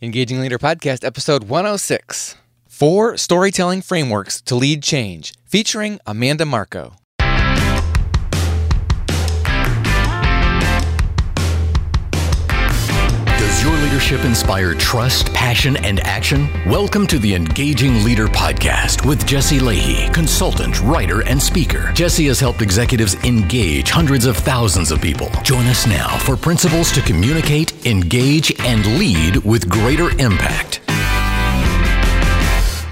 Engaging 0.00 0.40
Leader 0.40 0.58
Podcast, 0.58 1.04
episode 1.04 1.48
106 1.48 2.36
Four 2.68 3.16
Storytelling 3.16 3.82
Frameworks 3.82 4.40
to 4.42 4.54
Lead 4.54 4.80
Change, 4.80 5.34
featuring 5.44 5.98
Amanda 6.06 6.46
Marko. 6.46 6.92
Does 13.48 13.62
your 13.62 13.78
leadership 13.78 14.24
inspire 14.26 14.74
trust, 14.74 15.32
passion, 15.32 15.78
and 15.78 16.00
action? 16.00 16.50
Welcome 16.66 17.06
to 17.06 17.18
the 17.18 17.34
Engaging 17.34 18.04
Leader 18.04 18.26
Podcast 18.26 19.06
with 19.06 19.26
Jesse 19.26 19.58
Lahey, 19.58 20.12
consultant, 20.12 20.82
writer, 20.82 21.22
and 21.26 21.42
speaker. 21.42 21.90
Jesse 21.94 22.26
has 22.26 22.38
helped 22.38 22.60
executives 22.60 23.14
engage 23.24 23.88
hundreds 23.88 24.26
of 24.26 24.36
thousands 24.36 24.90
of 24.90 25.00
people. 25.00 25.30
Join 25.44 25.64
us 25.64 25.86
now 25.86 26.18
for 26.18 26.36
principles 26.36 26.92
to 26.92 27.00
communicate, 27.00 27.86
engage, 27.86 28.52
and 28.60 28.84
lead 28.98 29.36
with 29.38 29.66
greater 29.70 30.10
impact. 30.20 30.82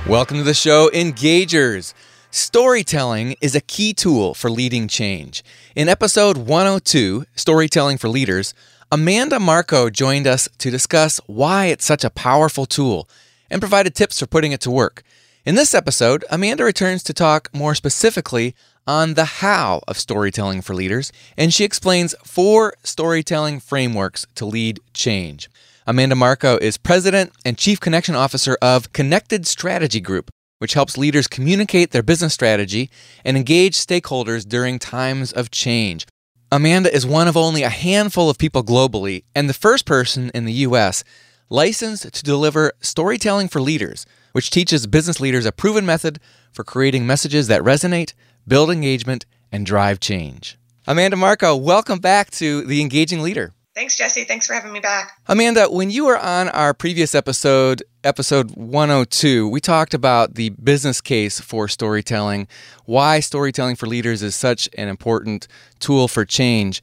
Welcome 0.09 0.39
to 0.39 0.43
the 0.43 0.55
show, 0.55 0.89
Engagers. 0.95 1.93
Storytelling 2.31 3.37
is 3.43 3.55
a 3.55 3.61
key 3.61 3.93
tool 3.93 4.33
for 4.33 4.51
leading 4.51 4.89
change. 4.89 5.45
In 5.75 5.91
episode 5.91 6.39
102, 6.39 7.27
Storytelling 7.35 7.99
for 7.99 8.09
Leaders, 8.09 8.55
Amanda 8.93 9.41
Marko 9.41 9.91
joined 9.91 10.29
us 10.29 10.49
to 10.59 10.71
discuss 10.71 11.21
why 11.27 11.65
it's 11.65 11.85
such 11.85 12.05
a 12.05 12.11
powerful 12.11 12.67
tool 12.67 13.09
and 13.51 13.61
provided 13.61 13.97
tips 13.97 14.21
for 14.21 14.29
putting 14.29 14.53
it 14.53 14.61
to 14.61 14.71
work. 14.71 15.03
In 15.45 15.57
this 15.57 15.75
episode, 15.75 16.25
Amanda 16.31 16.63
returns 16.63 17.03
to 17.05 17.13
talk 17.13 17.51
more 17.53 17.75
specifically 17.75 18.55
on 18.87 19.15
the 19.15 19.25
how 19.25 19.83
of 19.89 19.99
storytelling 19.99 20.63
for 20.63 20.73
leaders, 20.73 21.11
and 21.37 21.53
she 21.53 21.65
explains 21.65 22.15
four 22.25 22.75
storytelling 22.85 23.59
frameworks 23.59 24.25
to 24.37 24.47
lead 24.47 24.79
change. 24.95 25.51
Amanda 25.85 26.15
Marko 26.15 26.57
is 26.59 26.79
president 26.79 27.33
and 27.45 27.59
chief 27.59 27.81
connection 27.81 28.15
officer 28.15 28.57
of 28.63 28.93
Connected 28.93 29.49
Strategy 29.49 30.01
Group, 30.01 30.31
which 30.61 30.75
helps 30.75 30.97
leaders 30.97 31.27
communicate 31.27 31.91
their 31.91 32.05
business 32.05 32.35
strategy 32.35 32.89
and 33.25 33.37
engage 33.37 33.75
stakeholders 33.75 34.49
during 34.49 34.79
times 34.79 35.33
of 35.33 35.51
change. 35.51 36.07
Amanda 36.53 36.95
is 36.95 37.05
one 37.05 37.27
of 37.27 37.37
only 37.37 37.65
a 37.65 37.69
handful 37.69 38.31
of 38.31 38.39
people 38.39 38.63
globally 38.63 39.25
and 39.35 39.49
the 39.49 39.55
first 39.55 39.85
person 39.85 40.31
in 40.33 40.45
the 40.45 40.53
US 40.53 41.03
licensed 41.51 42.15
to 42.15 42.23
deliver 42.23 42.73
storytelling 42.81 43.49
for 43.49 43.61
leaders, 43.61 44.07
which 44.31 44.51
teaches 44.51 44.87
business 44.87 45.19
leaders 45.19 45.45
a 45.45 45.51
proven 45.51 45.85
method 45.85 46.21
for 46.53 46.63
creating 46.63 47.05
messages 47.05 47.49
that 47.49 47.63
resonate, 47.63 48.15
build 48.47 48.71
engagement, 48.71 49.27
and 49.51 49.67
drive 49.67 49.99
change. 49.99 50.57
Amanda 50.87 51.17
Marko, 51.17 51.57
welcome 51.57 51.99
back 51.99 52.31
to 52.31 52.63
The 52.63 52.81
Engaging 52.81 53.23
Leader. 53.23 53.53
Thanks, 53.77 53.95
Jesse. 53.95 54.25
Thanks 54.25 54.47
for 54.47 54.55
having 54.55 54.73
me 54.73 54.81
back. 54.81 55.21
Amanda, 55.27 55.67
when 55.67 55.91
you 55.91 56.07
were 56.07 56.17
on 56.17 56.49
our 56.49 56.73
previous 56.73 57.15
episode, 57.15 57.83
episode 58.05 58.53
102, 58.53 59.47
we 59.47 59.61
talked 59.61 59.93
about 59.93 60.35
the 60.35 60.49
business 60.49 61.03
case 61.03 61.41
for 61.41 61.69
storytelling, 61.69 62.49
why 62.87 63.21
storytelling 63.21 63.77
for 63.77 63.87
leaders 63.87 64.23
is 64.23 64.35
such 64.35 64.67
an 64.79 64.89
important 64.89 65.47
tool 65.79 66.09
for 66.09 66.25
change. 66.25 66.81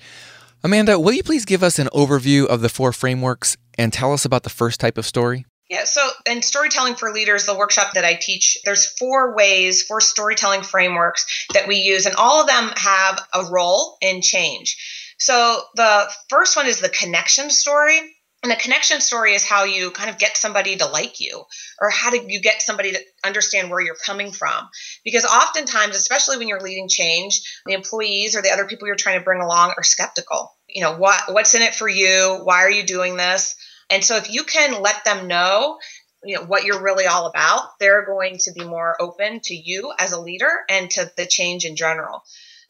Amanda, 0.64 1.00
will 1.00 1.14
you 1.14 1.24
please 1.24 1.46
give 1.46 1.64
us 1.64 1.80
an 1.80 1.90
overview 1.96 2.46
of 2.46 2.62
the 2.62 2.70
four 2.70 2.94
frameworks 2.94 3.58
and 3.76 3.92
tell 3.92 4.14
us 4.14 4.24
about 4.24 4.44
the 4.44 4.52
first 4.52 4.80
type 4.80 5.00
of 5.00 5.08
story? 5.08 5.48
Yeah, 5.72 5.86
so 5.86 6.08
in 6.30 6.44
storytelling 6.44 6.94
for 6.94 7.12
leaders, 7.12 7.48
the 7.48 7.58
workshop 7.58 7.94
that 7.96 8.06
I 8.06 8.14
teach, 8.14 8.60
there's 8.66 8.86
four 9.00 9.36
ways, 9.36 9.82
four 9.82 10.00
storytelling 10.00 10.62
frameworks 10.62 11.26
that 11.56 11.68
we 11.68 11.78
use, 11.78 12.06
and 12.06 12.16
all 12.18 12.40
of 12.40 12.46
them 12.46 12.72
have 12.76 13.20
a 13.34 13.46
role 13.46 13.98
in 14.00 14.22
change. 14.22 14.78
So 15.20 15.62
the 15.76 16.10
first 16.30 16.56
one 16.56 16.68
is 16.68 16.80
the 16.80 16.90
connection 16.90 17.50
story. 17.50 18.00
And 18.42 18.52
the 18.52 18.58
connection 18.58 19.00
story 19.00 19.36
is 19.36 19.46
how 19.46 19.64
you 19.64 19.92
kind 19.92 20.10
of 20.10 20.18
get 20.18 20.36
somebody 20.36 20.76
to 20.76 20.86
like 20.86 21.22
you, 21.22 21.46
or 21.80 21.90
how 21.90 22.10
do 22.10 22.22
you 22.28 22.42
get 22.42 22.62
somebody 22.62 22.92
to 22.92 23.00
understand 23.24 23.70
where 23.70 23.80
you're 23.80 23.96
coming 24.06 24.34
from? 24.34 24.68
Because 25.06 25.24
oftentimes, 25.24 25.96
especially 25.96 26.38
when 26.38 26.50
you're 26.50 26.60
leading 26.60 26.90
change, 26.90 27.42
the 27.66 27.72
employees 27.72 28.36
or 28.36 28.42
the 28.42 28.52
other 28.52 28.68
people 28.68 28.86
you're 28.86 28.98
trying 28.98 29.18
to 29.18 29.24
bring 29.24 29.42
along 29.42 29.74
are 29.78 29.84
skeptical. 29.84 30.52
You 30.68 30.82
know, 30.84 30.98
what 30.98 31.22
what's 31.30 31.56
in 31.56 31.62
it 31.62 31.74
for 31.74 31.88
you? 31.88 32.42
Why 32.44 32.64
are 32.64 32.70
you 32.70 32.84
doing 32.84 33.16
this? 33.16 33.56
And 33.90 34.04
so 34.04 34.18
if 34.18 34.30
you 34.30 34.44
can 34.44 34.82
let 34.82 35.06
them 35.06 35.30
know 35.30 35.78
you 36.24 36.36
know 36.36 36.46
what 36.46 36.64
you're 36.64 36.82
really 36.82 37.06
all 37.06 37.28
about, 37.28 37.80
they're 37.80 38.06
going 38.06 38.38
to 38.40 38.52
be 38.54 38.64
more 38.64 38.96
open 39.02 39.40
to 39.42 39.56
you 39.56 39.94
as 40.00 40.14
a 40.14 40.20
leader 40.20 40.52
and 40.70 40.90
to 40.92 41.12
the 41.18 41.26
change 41.26 41.66
in 41.66 41.76
general. 41.76 42.24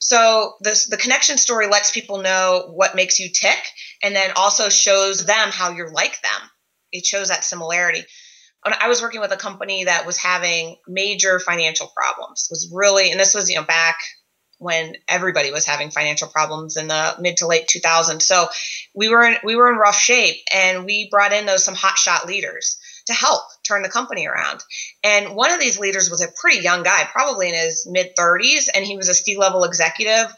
So 0.04 0.56
this, 0.60 0.86
the 0.86 0.98
connection 0.98 1.38
story 1.38 1.68
lets 1.68 1.90
people 1.90 2.18
know 2.18 2.70
what 2.74 2.94
makes 2.94 3.22
you 3.22 3.30
tick 3.30 3.58
and 4.04 4.14
then 4.14 4.32
also 4.36 4.68
shows 4.68 5.26
them 5.26 5.48
how 5.50 5.72
you're 5.72 5.94
like 5.94 6.22
them. 6.22 6.50
It 6.92 7.06
shows 7.06 7.30
that 7.30 7.46
similarity. 7.46 8.04
I 8.66 8.90
was 8.90 9.02
working 9.02 9.22
with 9.22 9.32
a 9.32 9.38
company 9.38 9.86
that 9.86 10.06
was 10.06 10.18
having 10.18 10.76
major 10.90 11.40
financial 11.40 11.90
problems. 11.96 12.48
Was 12.50 12.70
really, 12.74 13.12
and 13.12 13.20
this 13.20 13.34
was 13.34 13.50
you 13.50 13.56
know 13.56 13.64
back 13.64 13.96
when 14.58 14.96
everybody 15.08 15.52
was 15.52 15.66
having 15.66 15.90
financial 15.90 16.28
problems 16.28 16.76
in 16.76 16.90
the 16.90 17.16
mid 17.20 17.38
to 17.38 17.48
late 17.48 17.68
2000s. 17.68 18.22
So 18.22 18.48
we 18.94 19.08
were 19.08 19.24
in, 19.24 19.38
we 19.44 19.56
were 19.56 19.70
in 19.70 19.78
rough 19.78 19.98
shape, 19.98 20.38
and 20.54 20.84
we 20.84 21.08
brought 21.10 21.32
in 21.32 21.46
those 21.46 21.64
some 21.64 21.76
hotshot 21.76 22.26
leaders 22.26 22.78
to 23.08 23.14
help 23.14 23.44
turn 23.68 23.82
the 23.82 23.90
company 23.90 24.28
around. 24.28 24.62
And 25.04 25.36
one 25.36 25.52
of 25.52 25.60
these 25.60 25.80
leaders 25.80 26.10
was 26.10 26.22
a 26.22 26.32
pretty 26.40 26.62
young 26.62 26.84
guy, 26.84 27.08
probably 27.12 27.50
in 27.50 27.56
his 27.56 27.88
mid 27.90 28.16
30s, 28.18 28.70
and 28.74 28.86
he 28.86 28.98
was 28.98 29.10
a 29.10 29.14
C 29.14 29.38
level 29.38 29.64
executive 29.64 30.34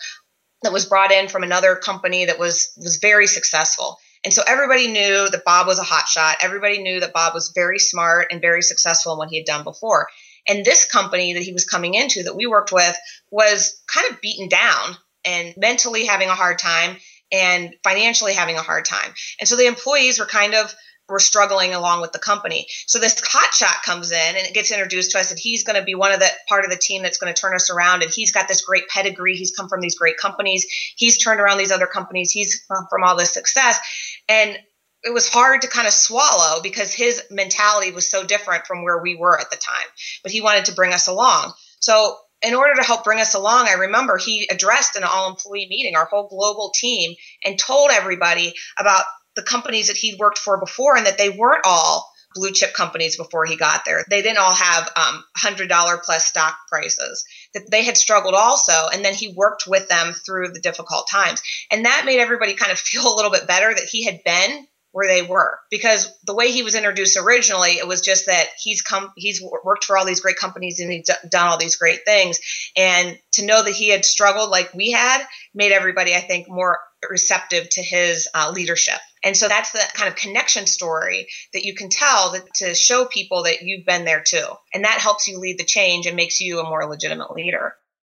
that 0.64 0.74
was 0.74 0.86
brought 0.86 1.12
in 1.12 1.28
from 1.28 1.44
another 1.44 1.76
company 1.76 2.26
that 2.26 2.40
was 2.40 2.72
was 2.78 2.98
very 2.98 3.28
successful. 3.28 3.98
And 4.24 4.34
so 4.34 4.42
everybody 4.48 4.88
knew 4.88 5.30
that 5.30 5.46
Bob 5.46 5.68
was 5.68 5.78
a 5.78 5.84
hotshot. 5.84 6.36
Everybody 6.42 6.82
knew 6.82 7.00
that 7.00 7.14
Bob 7.14 7.36
was 7.36 7.52
very 7.54 7.78
smart 7.78 8.28
and 8.32 8.42
very 8.42 8.64
successful 8.64 9.14
in 9.14 9.20
what 9.20 9.30
he 9.30 9.38
had 9.38 9.46
done 9.46 9.64
before. 9.64 10.08
And 10.48 10.66
this 10.66 10.86
company 10.86 11.34
that 11.34 11.44
he 11.44 11.54
was 11.54 11.66
coming 11.66 11.94
into 11.94 12.24
that 12.24 12.36
we 12.36 12.48
worked 12.48 12.72
with 12.72 12.96
was 13.30 13.82
kind 13.88 14.12
of 14.12 14.22
beaten 14.22 14.50
down 14.50 14.98
and 15.24 15.54
mentally 15.58 16.06
having 16.06 16.30
a 16.30 16.36
hard 16.36 16.58
time 16.58 16.98
and 17.32 17.76
financially 17.84 18.34
having 18.34 18.56
a 18.56 18.62
hard 18.62 18.86
time. 18.86 19.14
And 19.40 19.48
so 19.48 19.56
the 19.56 19.68
employees 19.68 20.20
were 20.20 20.26
kind 20.26 20.56
of 20.56 20.74
were 21.08 21.20
struggling 21.20 21.74
along 21.74 22.02
with 22.02 22.12
the 22.12 22.20
company. 22.20 22.66
So 22.88 23.00
this 23.00 23.16
hotshot 23.22 23.84
comes 23.84 24.12
in 24.12 24.18
and 24.18 24.48
it 24.48 24.54
gets 24.54 24.72
introduced 24.72 25.12
to 25.12 25.20
us 25.20 25.30
and 25.30 25.40
he's 25.40 25.64
going 25.64 25.80
to 25.80 25.86
be 25.86 25.96
one 25.96 26.12
of 26.12 26.20
the 26.20 26.30
part 26.50 26.66
of 26.66 26.72
the 26.72 26.78
team 26.78 27.04
that's 27.04 27.18
going 27.18 27.34
to 27.34 27.40
turn 27.40 27.54
us 27.54 27.70
around. 27.70 28.02
And 28.02 28.12
he's 28.12 28.32
got 28.32 28.48
this 28.48 28.64
great 28.64 28.88
pedigree. 28.88 29.36
He's 29.36 29.56
come 29.56 29.70
from 29.70 29.82
these 29.82 29.98
great 29.98 30.18
companies. 30.18 30.66
He's 30.96 31.24
turned 31.24 31.40
around 31.40 31.58
these 31.58 31.72
other 31.72 31.88
companies. 31.88 32.32
He's 32.32 32.66
from 32.68 33.04
all 33.04 33.16
this 33.16 33.34
success. 33.34 33.80
And 34.28 34.58
it 35.04 35.14
was 35.14 35.30
hard 35.30 35.62
to 35.62 35.68
kind 35.68 35.86
of 35.86 35.94
swallow 35.94 36.62
because 36.64 36.92
his 36.92 37.22
mentality 37.30 37.92
was 37.92 38.10
so 38.10 38.26
different 38.26 38.66
from 38.66 38.84
where 38.84 39.00
we 39.00 39.16
were 39.16 39.40
at 39.40 39.52
the 39.52 39.58
time. 39.58 39.88
But 40.24 40.32
he 40.32 40.42
wanted 40.42 40.66
to 40.66 40.74
bring 40.74 40.94
us 40.94 41.08
along. 41.08 41.54
So 41.80 42.18
in 42.42 42.56
order 42.56 42.74
to 42.76 42.84
help 42.84 43.04
bring 43.04 43.20
us 43.20 43.36
along, 43.36 43.68
I 43.68 43.74
remember 43.74 44.18
he 44.18 44.48
addressed 44.52 44.96
an 44.96 45.04
all 45.04 45.30
employee 45.30 45.68
meeting, 45.70 45.96
our 45.96 46.06
whole 46.06 46.28
global 46.28 46.72
team, 46.72 47.16
and 47.44 47.60
told 47.60 47.92
everybody 47.92 48.56
about 48.80 49.04
the 49.36 49.44
companies 49.44 49.88
that 49.88 49.98
he'd 49.98 50.20
worked 50.20 50.38
for 50.38 50.60
before 50.60 50.96
and 50.98 51.06
that 51.06 51.18
they 51.18 51.30
weren't 51.30 51.66
all 51.66 52.10
blue 52.36 52.52
chip 52.52 52.74
companies 52.74 53.16
before 53.18 53.46
he 53.46 53.56
got 53.56 53.86
there. 53.86 54.06
They 54.10 54.22
didn't 54.22 54.38
all 54.38 54.54
have 54.54 54.92
um, 54.96 55.24
$100 55.38 56.04
plus 56.04 56.26
stock 56.26 56.58
prices. 56.70 57.26
That 57.54 57.72
they 57.72 57.84
had 57.84 57.98
struggled 57.98 58.36
also. 58.36 58.90
And 58.94 59.04
then 59.04 59.14
he 59.14 59.34
worked 59.36 59.64
with 59.66 59.88
them 59.88 60.14
through 60.14 60.50
the 60.50 60.60
difficult 60.60 61.08
times. 61.10 61.42
And 61.72 61.86
that 61.86 62.04
made 62.06 62.20
everybody 62.20 62.54
kind 62.54 62.72
of 62.72 62.80
feel 62.80 63.12
a 63.12 63.16
little 63.16 63.32
bit 63.32 63.48
better 63.48 63.74
that 63.74 63.88
he 63.90 64.04
had 64.04 64.24
been 64.24 64.68
where 64.92 65.10
they 65.10 65.22
were 65.22 65.60
because 65.70 66.10
the 66.26 66.34
way 66.34 66.54
he 66.54 66.64
was 66.64 66.74
introduced 66.74 67.18
originally 67.18 67.72
it 67.72 67.86
was 67.86 68.00
just 68.00 68.28
that 68.28 68.48
he's 68.58 68.82
come 68.82 69.12
he's 69.18 69.42
worked 69.66 69.84
for 69.84 69.98
all 69.98 70.06
these 70.06 70.22
great 70.22 70.38
companies 70.38 70.80
and 70.80 70.90
he's 70.90 71.10
done 71.30 71.48
all 71.48 71.58
these 71.58 71.76
great 71.76 72.06
things 72.06 72.40
and 72.78 73.20
to 73.34 73.46
know 73.46 73.62
that 73.62 73.74
he 73.74 73.90
had 73.90 74.06
struggled 74.06 74.50
like 74.50 74.74
we 74.74 74.92
had 74.92 75.22
made 75.54 75.74
everybody 75.74 76.16
i 76.16 76.22
think 76.22 76.48
more 76.48 76.80
receptive 77.10 77.68
to 77.68 77.82
his 77.82 78.30
uh, 78.34 78.50
leadership 78.56 78.96
and 79.26 79.36
so 79.36 79.48
that's 79.48 79.72
the 79.72 79.82
kind 79.96 80.08
of 80.08 80.16
connection 80.16 80.68
story 80.68 81.28
that 81.52 81.66
you 81.66 81.76
can 81.76 81.90
tell 81.90 82.32
that, 82.32 82.54
to 82.56 82.76
show 82.76 83.06
people 83.06 83.44
that 83.44 83.64
you've 83.64 83.86
been 83.86 84.06
there 84.06 84.22
too. 84.26 84.46
And 84.74 84.86
that 84.86 85.00
helps 85.00 85.28
you 85.28 85.40
lead 85.40 85.58
the 85.58 85.66
change 85.66 86.06
and 86.06 86.16
makes 86.16 86.40
you 86.40 86.60
a 86.60 86.70
more 86.70 86.88
legitimate 86.88 87.32
leader. 87.32 87.76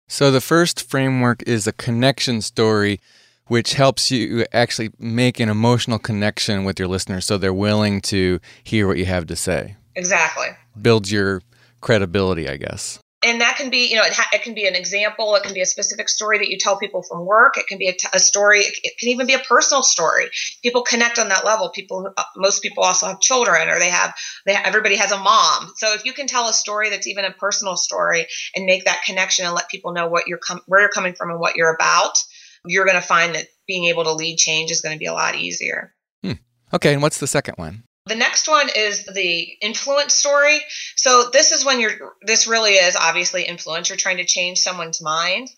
So 0.10 0.30
the 0.30 0.42
first 0.42 0.88
framework 0.88 1.42
is 1.44 1.66
a 1.66 1.72
connection 1.72 2.42
story 2.42 3.00
which 3.48 3.76
helps 3.76 4.12
you 4.12 4.46
actually 4.52 4.92
make 5.00 5.40
an 5.40 5.48
emotional 5.48 5.98
connection 5.98 6.66
with 6.66 6.78
your 6.78 6.90
listeners 6.90 7.26
so 7.26 7.38
they're 7.38 7.54
willing 7.54 8.02
to 8.02 8.42
hear 8.62 8.86
what 8.88 8.98
you 8.98 9.06
have 9.06 9.26
to 9.26 9.38
say. 9.38 9.78
Exactly. 9.96 10.48
Builds 10.82 11.14
your 11.14 11.42
credibility, 11.80 12.50
I 12.50 12.58
guess 12.58 13.00
and 13.24 13.42
that 13.42 13.58
can 13.58 13.70
be 13.70 13.90
you 13.90 13.96
know 13.96 14.04
it, 14.04 14.14
ha- 14.14 14.30
it, 14.34 14.44
can 14.44 14.54
be 14.54 14.68
an 14.68 14.76
example 14.76 15.36
it 15.36 15.44
can 15.44 15.54
be 15.54 15.62
a 15.62 15.66
specific 15.66 16.10
story 16.10 16.38
that 16.38 16.50
you 16.50 16.58
tell 16.58 16.78
people 16.78 17.02
from 17.02 17.26
work 17.26 17.58
it 17.58 17.68
can 17.68 17.78
be 17.78 17.88
a, 17.88 17.94
t- 17.94 18.08
a 18.14 18.20
story 18.20 18.60
it, 18.60 18.98
can 19.00 19.10
even 19.10 19.28
be 19.28 19.34
a 19.34 19.40
personal 19.40 19.84
story. 19.84 20.30
People 20.64 20.84
connect 20.84 21.20
on 21.20 21.30
that 21.30 21.46
level 21.46 21.70
people 21.70 22.12
uh, 22.16 22.24
most 22.36 22.62
people 22.62 22.84
also 22.84 23.08
have 23.08 23.20
children 23.20 23.70
or 23.70 23.80
they 23.80 23.90
have 23.90 24.14
they 24.46 24.54
everybody 24.54 24.96
has 24.96 25.12
a 25.12 25.18
mom. 25.18 25.72
So 25.78 25.94
if 25.94 26.06
you 26.06 26.14
can 26.14 26.28
tell 26.28 26.48
a 26.48 26.54
story 26.54 26.90
that's 26.90 27.08
even 27.08 27.26
a 27.26 27.32
personal 27.32 27.78
story 27.78 28.28
and 28.56 28.66
make 28.66 28.86
that 28.86 29.04
connection 29.06 29.46
and 29.46 29.56
let 29.56 29.70
people 29.70 29.94
know 29.94 30.08
what 30.08 30.28
you're 30.28 30.40
com- 30.40 30.62
where 30.68 30.82
you're 30.82 30.90
coming 30.90 31.14
from 31.14 31.32
and 31.32 31.40
what 31.40 31.56
you're 31.56 31.74
about 31.74 32.18
you're 32.66 32.86
going 32.86 33.00
to 33.00 33.08
find 33.08 33.36
that 33.36 33.48
being 33.66 33.86
able 33.86 34.04
to 34.04 34.12
lead 34.12 34.38
change 34.38 34.72
is 34.72 34.82
going 34.82 34.94
to 34.94 35.00
be 35.00 35.06
a 35.06 35.14
lot 35.14 35.36
easier. 35.36 35.94
Hmm. 36.24 36.34
okay 36.74 36.94
and 36.94 37.02
what's 37.02 37.20
the 37.20 37.28
second 37.28 37.56
one 37.58 37.84
The 38.08 38.16
next 38.16 38.48
one 38.48 38.70
is 38.76 39.06
the 39.06 39.42
influence 39.62 40.14
story. 40.14 40.60
So 40.96 41.30
this 41.32 41.52
is 41.52 41.66
when 41.66 41.80
you're 41.80 42.16
this 42.22 42.48
really 42.48 42.74
is 42.74 42.96
obviously 42.96 43.44
influence. 43.44 43.90
You're 43.90 43.98
trying 43.98 44.18
to 44.18 44.26
change 44.26 44.60
someone's 44.60 45.02
mind. 45.02 45.50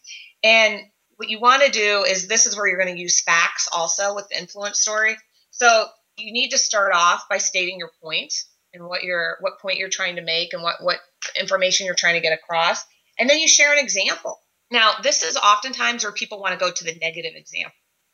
And 0.43 0.81
what 1.17 1.29
you 1.29 1.39
want 1.39 1.63
to 1.63 1.71
do 1.71 2.03
is 2.03 2.27
this 2.27 2.45
is 2.45 2.55
where 2.55 2.67
you're 2.67 2.81
going 2.81 2.95
to 2.95 3.01
use 3.01 3.21
facts 3.21 3.67
also 3.71 4.15
with 4.15 4.29
the 4.29 4.39
influence 4.39 4.79
story. 4.79 5.17
So 5.51 5.85
you 6.17 6.31
need 6.33 6.51
to 6.51 6.57
start 6.57 6.93
off 6.93 7.27
by 7.29 7.37
stating 7.37 7.77
your 7.77 7.91
point 8.01 8.33
and 8.73 8.85
what 8.85 9.03
your 9.03 9.37
what 9.41 9.59
point 9.59 9.77
you're 9.77 9.89
trying 9.89 10.15
to 10.15 10.21
make 10.21 10.53
and 10.53 10.63
what 10.63 10.75
what 10.81 10.99
information 11.39 11.85
you're 11.85 11.95
trying 11.95 12.15
to 12.15 12.21
get 12.21 12.33
across. 12.33 12.83
And 13.19 13.29
then 13.29 13.39
you 13.39 13.47
share 13.47 13.73
an 13.73 13.79
example. 13.79 14.39
Now, 14.71 14.93
this 15.03 15.23
is 15.23 15.35
oftentimes 15.35 16.03
where 16.03 16.13
people 16.13 16.39
want 16.39 16.53
to 16.53 16.63
go 16.63 16.71
to 16.71 16.83
the 16.83 16.95
negative 17.01 17.33
example, 17.35 17.73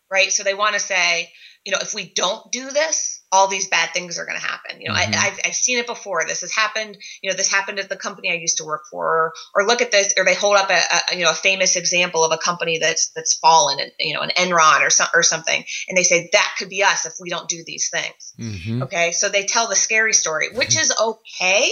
right? 0.10 0.32
So 0.32 0.44
they 0.44 0.54
want 0.54 0.74
to 0.74 0.80
say, 0.80 1.32
you 1.66 1.72
know, 1.72 1.80
if 1.82 1.94
we 1.94 2.12
don't 2.14 2.52
do 2.52 2.70
this, 2.72 3.15
all 3.36 3.48
these 3.50 3.68
bad 3.68 3.90
things 3.92 4.18
are 4.18 4.26
going 4.26 4.40
to 4.40 4.46
happen. 4.46 4.80
You 4.80 4.88
know, 4.88 4.96
mm-hmm. 4.96 5.14
I, 5.14 5.26
have 5.26 5.40
I've 5.46 5.56
seen 5.56 5.78
it 5.78 5.86
before. 5.86 6.24
This 6.26 6.42
has 6.42 6.56
happened. 6.56 6.98
You 7.22 7.30
know, 7.30 7.36
this 7.36 7.52
happened 7.52 7.80
at 7.80 7.90
the 7.90 7.98
company 7.98 8.32
I 8.32 8.36
used 8.36 8.58
to 8.58 8.64
work 8.64 8.84
for. 8.90 9.06
Or, 9.06 9.34
or 9.54 9.68
look 9.68 9.82
at 9.82 9.92
this, 9.92 10.14
or 10.18 10.24
they 10.24 10.34
hold 10.34 10.56
up 10.56 10.70
a, 10.70 10.80
a, 11.12 11.18
you 11.18 11.24
know 11.24 11.32
a 11.32 11.36
famous 11.36 11.76
example 11.76 12.24
of 12.24 12.32
a 12.32 12.38
company 12.38 12.80
that's 12.80 13.10
that's 13.10 13.34
fallen, 13.36 13.80
and 13.80 13.92
you 14.00 14.14
know, 14.14 14.22
an 14.22 14.32
Enron 14.38 14.82
or 14.82 14.90
some 14.90 15.08
or 15.14 15.22
something, 15.22 15.64
and 15.90 15.98
they 15.98 16.04
say 16.04 16.30
that 16.32 16.56
could 16.58 16.70
be 16.70 16.84
us 16.84 17.06
if 17.06 17.14
we 17.20 17.30
don't 17.30 17.50
do 17.50 17.62
these 17.66 17.90
things. 17.90 18.34
Mm-hmm. 18.40 18.84
Okay, 18.84 19.12
so 19.12 19.28
they 19.28 19.44
tell 19.44 19.68
the 19.68 19.76
scary 19.76 20.14
story, 20.14 20.48
which 20.54 20.78
is 20.78 20.94
okay, 21.00 21.70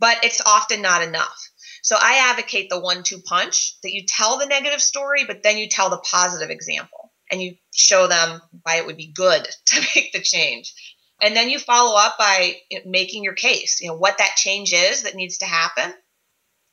but 0.00 0.24
it's 0.24 0.42
often 0.44 0.82
not 0.82 1.02
enough. 1.06 1.48
So 1.82 1.96
I 1.98 2.30
advocate 2.30 2.68
the 2.68 2.80
one-two 2.80 3.20
punch 3.20 3.80
that 3.82 3.92
you 3.92 4.02
tell 4.06 4.38
the 4.38 4.46
negative 4.46 4.82
story, 4.82 5.24
but 5.26 5.42
then 5.42 5.58
you 5.58 5.68
tell 5.68 5.90
the 5.90 5.98
positive 5.98 6.50
example 6.50 7.12
and 7.30 7.42
you 7.42 7.56
show 7.78 8.06
them 8.06 8.40
why 8.62 8.76
it 8.76 8.86
would 8.86 8.96
be 8.96 9.12
good 9.12 9.46
to 9.66 9.80
make 9.94 10.12
the 10.12 10.20
change. 10.20 10.74
And 11.20 11.34
then 11.34 11.48
you 11.48 11.58
follow 11.58 11.98
up 11.98 12.16
by 12.18 12.56
making 12.84 13.24
your 13.24 13.34
case, 13.34 13.80
you 13.80 13.88
know, 13.88 13.96
what 13.96 14.18
that 14.18 14.36
change 14.36 14.72
is 14.72 15.02
that 15.02 15.16
needs 15.16 15.38
to 15.38 15.46
happen. 15.46 15.92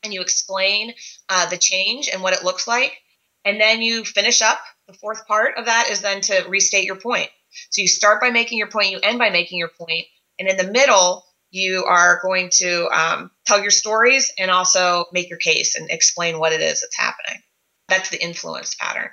And 0.04 0.14
you 0.14 0.22
explain 0.22 0.94
uh, 1.30 1.48
the 1.48 1.58
change 1.58 2.10
and 2.10 2.22
what 2.22 2.34
it 2.34 2.44
looks 2.44 2.68
like. 2.68 2.96
And 3.44 3.60
then 3.60 3.82
you 3.82 4.04
finish 4.04 4.42
up. 4.42 4.60
The 4.88 4.94
fourth 4.94 5.26
part 5.28 5.58
of 5.58 5.66
that 5.66 5.90
is 5.90 6.02
then 6.02 6.22
to 6.22 6.46
restate 6.48 6.86
your 6.86 6.96
point. 6.96 7.30
So 7.72 7.82
you 7.82 7.88
start 7.88 8.22
by 8.22 8.30
making 8.30 8.60
your 8.60 8.68
point, 8.68 8.92
you 8.92 9.00
end 9.02 9.18
by 9.18 9.30
making 9.30 9.58
your 9.58 9.70
point, 9.70 10.06
and 10.40 10.50
in 10.50 10.58
the 10.58 10.72
middle, 10.72 11.26
you 11.52 11.86
are 11.86 12.20
going 12.22 12.50
to 12.56 12.88
um, 12.90 13.32
tell 13.46 13.62
your 13.62 13.72
stories 13.72 14.32
and 14.38 14.52
also 14.52 15.06
make 15.14 15.30
your 15.30 15.40
case 15.40 15.76
and 15.76 15.90
explain 15.90 16.38
what 16.38 16.52
it 16.52 16.62
is 16.62 16.82
that's 16.82 16.98
happening. 16.98 17.42
That's 17.88 18.10
the 18.10 18.22
influence 18.22 18.76
pattern. 18.76 19.10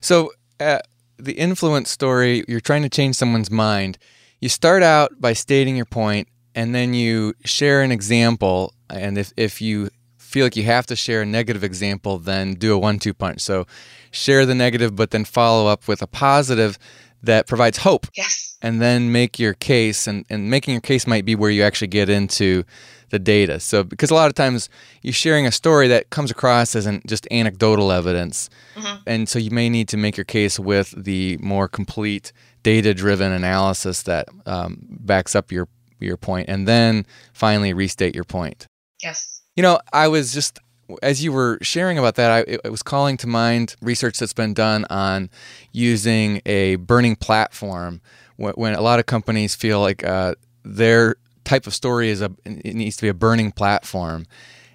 So 0.00 0.32
uh, 0.60 0.78
the 1.18 1.34
influence 1.34 1.90
story, 1.90 2.44
you're 2.48 2.60
trying 2.60 2.82
to 2.82 2.88
change 2.88 3.16
someone's 3.16 3.50
mind. 3.50 3.98
You 4.40 4.48
start 4.48 4.82
out 4.82 5.20
by 5.20 5.32
stating 5.32 5.76
your 5.76 5.86
point, 5.86 6.28
and 6.54 6.74
then 6.74 6.94
you 6.94 7.34
share 7.44 7.82
an 7.82 7.92
example. 7.92 8.72
And 8.88 9.18
if, 9.18 9.32
if 9.36 9.60
you 9.60 9.90
feel 10.16 10.46
like 10.46 10.56
you 10.56 10.64
have 10.64 10.86
to 10.86 10.96
share 10.96 11.22
a 11.22 11.26
negative 11.26 11.64
example, 11.64 12.18
then 12.18 12.54
do 12.54 12.74
a 12.74 12.78
one 12.78 12.98
two 12.98 13.14
punch. 13.14 13.40
So 13.40 13.66
share 14.10 14.46
the 14.46 14.54
negative, 14.54 14.94
but 14.94 15.10
then 15.10 15.24
follow 15.24 15.68
up 15.68 15.88
with 15.88 16.02
a 16.02 16.06
positive 16.06 16.78
that 17.22 17.46
provides 17.46 17.78
hope. 17.78 18.06
Yes. 18.16 18.56
And 18.62 18.80
then 18.80 19.10
make 19.10 19.38
your 19.38 19.54
case, 19.54 20.06
and, 20.06 20.24
and 20.30 20.48
making 20.48 20.74
your 20.74 20.80
case 20.80 21.06
might 21.06 21.24
be 21.24 21.34
where 21.34 21.50
you 21.50 21.62
actually 21.62 21.88
get 21.88 22.08
into 22.08 22.64
the 23.10 23.18
data. 23.18 23.60
So, 23.60 23.82
because 23.84 24.10
a 24.10 24.14
lot 24.14 24.28
of 24.28 24.34
times 24.34 24.68
you're 25.02 25.12
sharing 25.12 25.46
a 25.46 25.52
story 25.52 25.88
that 25.88 26.10
comes 26.10 26.30
across 26.30 26.74
as 26.74 26.86
an, 26.86 27.02
just 27.06 27.26
anecdotal 27.30 27.92
evidence. 27.92 28.50
Mm-hmm. 28.74 28.96
And 29.06 29.28
so 29.28 29.38
you 29.38 29.50
may 29.50 29.68
need 29.68 29.88
to 29.88 29.96
make 29.96 30.16
your 30.16 30.24
case 30.24 30.58
with 30.58 30.94
the 30.96 31.36
more 31.38 31.68
complete 31.68 32.32
data 32.62 32.94
driven 32.94 33.32
analysis 33.32 34.02
that 34.02 34.28
um, 34.46 34.78
backs 34.88 35.34
up 35.34 35.50
your, 35.52 35.68
your 36.00 36.16
point, 36.16 36.48
and 36.48 36.66
then 36.66 37.06
finally 37.32 37.72
restate 37.72 38.14
your 38.14 38.24
point. 38.24 38.66
Yes. 39.02 39.42
You 39.56 39.62
know, 39.62 39.80
I 39.92 40.08
was 40.08 40.32
just 40.32 40.60
as 41.02 41.22
you 41.22 41.32
were 41.32 41.58
sharing 41.62 41.98
about 41.98 42.14
that, 42.14 42.30
I, 42.30 42.38
it 42.48 42.70
was 42.70 42.82
calling 42.82 43.16
to 43.18 43.26
mind 43.26 43.76
research 43.82 44.18
that's 44.18 44.32
been 44.32 44.54
done 44.54 44.86
on 44.88 45.30
using 45.72 46.40
a 46.46 46.76
burning 46.76 47.16
platform 47.16 48.00
when, 48.36 48.54
when 48.54 48.74
a 48.74 48.80
lot 48.80 48.98
of 48.98 49.06
companies 49.06 49.54
feel 49.54 49.80
like 49.80 50.04
uh, 50.04 50.34
their 50.64 51.16
type 51.48 51.66
of 51.66 51.74
story 51.74 52.10
is 52.10 52.20
a 52.20 52.30
it 52.44 52.74
needs 52.74 52.96
to 52.96 53.02
be 53.02 53.08
a 53.08 53.14
burning 53.14 53.50
platform. 53.52 54.26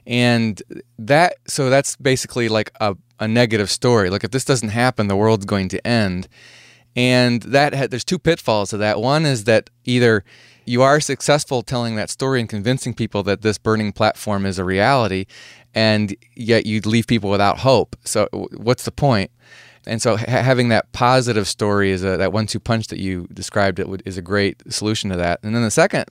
And 0.05 0.61
that 0.99 1.35
so 1.47 1.69
that's 1.69 1.95
basically 1.95 2.49
like 2.49 2.71
a, 2.81 2.95
a 3.19 3.27
negative 3.27 3.69
story. 3.69 4.09
Like 4.09 4.23
if 4.23 4.31
this 4.31 4.45
doesn't 4.45 4.69
happen 4.69 5.07
the 5.07 5.15
world's 5.15 5.45
going 5.45 5.69
to 5.69 5.87
end. 5.87 6.27
And 6.95 7.41
that 7.43 7.73
had, 7.73 7.89
there's 7.89 8.03
two 8.03 8.19
pitfalls 8.19 8.69
to 8.69 8.77
that. 8.77 8.99
One 8.99 9.25
is 9.25 9.45
that 9.45 9.69
either 9.83 10.23
you 10.65 10.81
are 10.81 10.99
successful 10.99 11.63
telling 11.63 11.95
that 11.95 12.09
story 12.09 12.39
and 12.39 12.47
convincing 12.47 12.93
people 12.93 13.23
that 13.23 13.41
this 13.41 13.57
burning 13.57 13.91
platform 13.91 14.45
is 14.45 14.59
a 14.59 14.63
reality 14.63 15.25
and 15.73 16.15
yet 16.35 16.65
you 16.65 16.81
leave 16.81 17.07
people 17.07 17.29
without 17.29 17.59
hope. 17.59 17.95
So 18.03 18.27
what's 18.53 18.85
the 18.85 18.91
point 18.91 19.31
and 19.85 20.01
so 20.01 20.17
ha- 20.17 20.25
having 20.25 20.69
that 20.69 20.91
positive 20.91 21.47
story 21.47 21.91
is 21.91 22.03
a, 22.03 22.17
that 22.17 22.31
one-two 22.31 22.59
punch 22.59 22.87
that 22.87 22.99
you 22.99 23.27
described 23.33 23.79
it 23.79 23.89
would, 23.89 24.03
is 24.05 24.17
a 24.17 24.21
great 24.21 24.61
solution 24.71 25.09
to 25.09 25.17
that. 25.17 25.39
And 25.43 25.55
then 25.55 25.63
the 25.63 25.71
second 25.71 26.05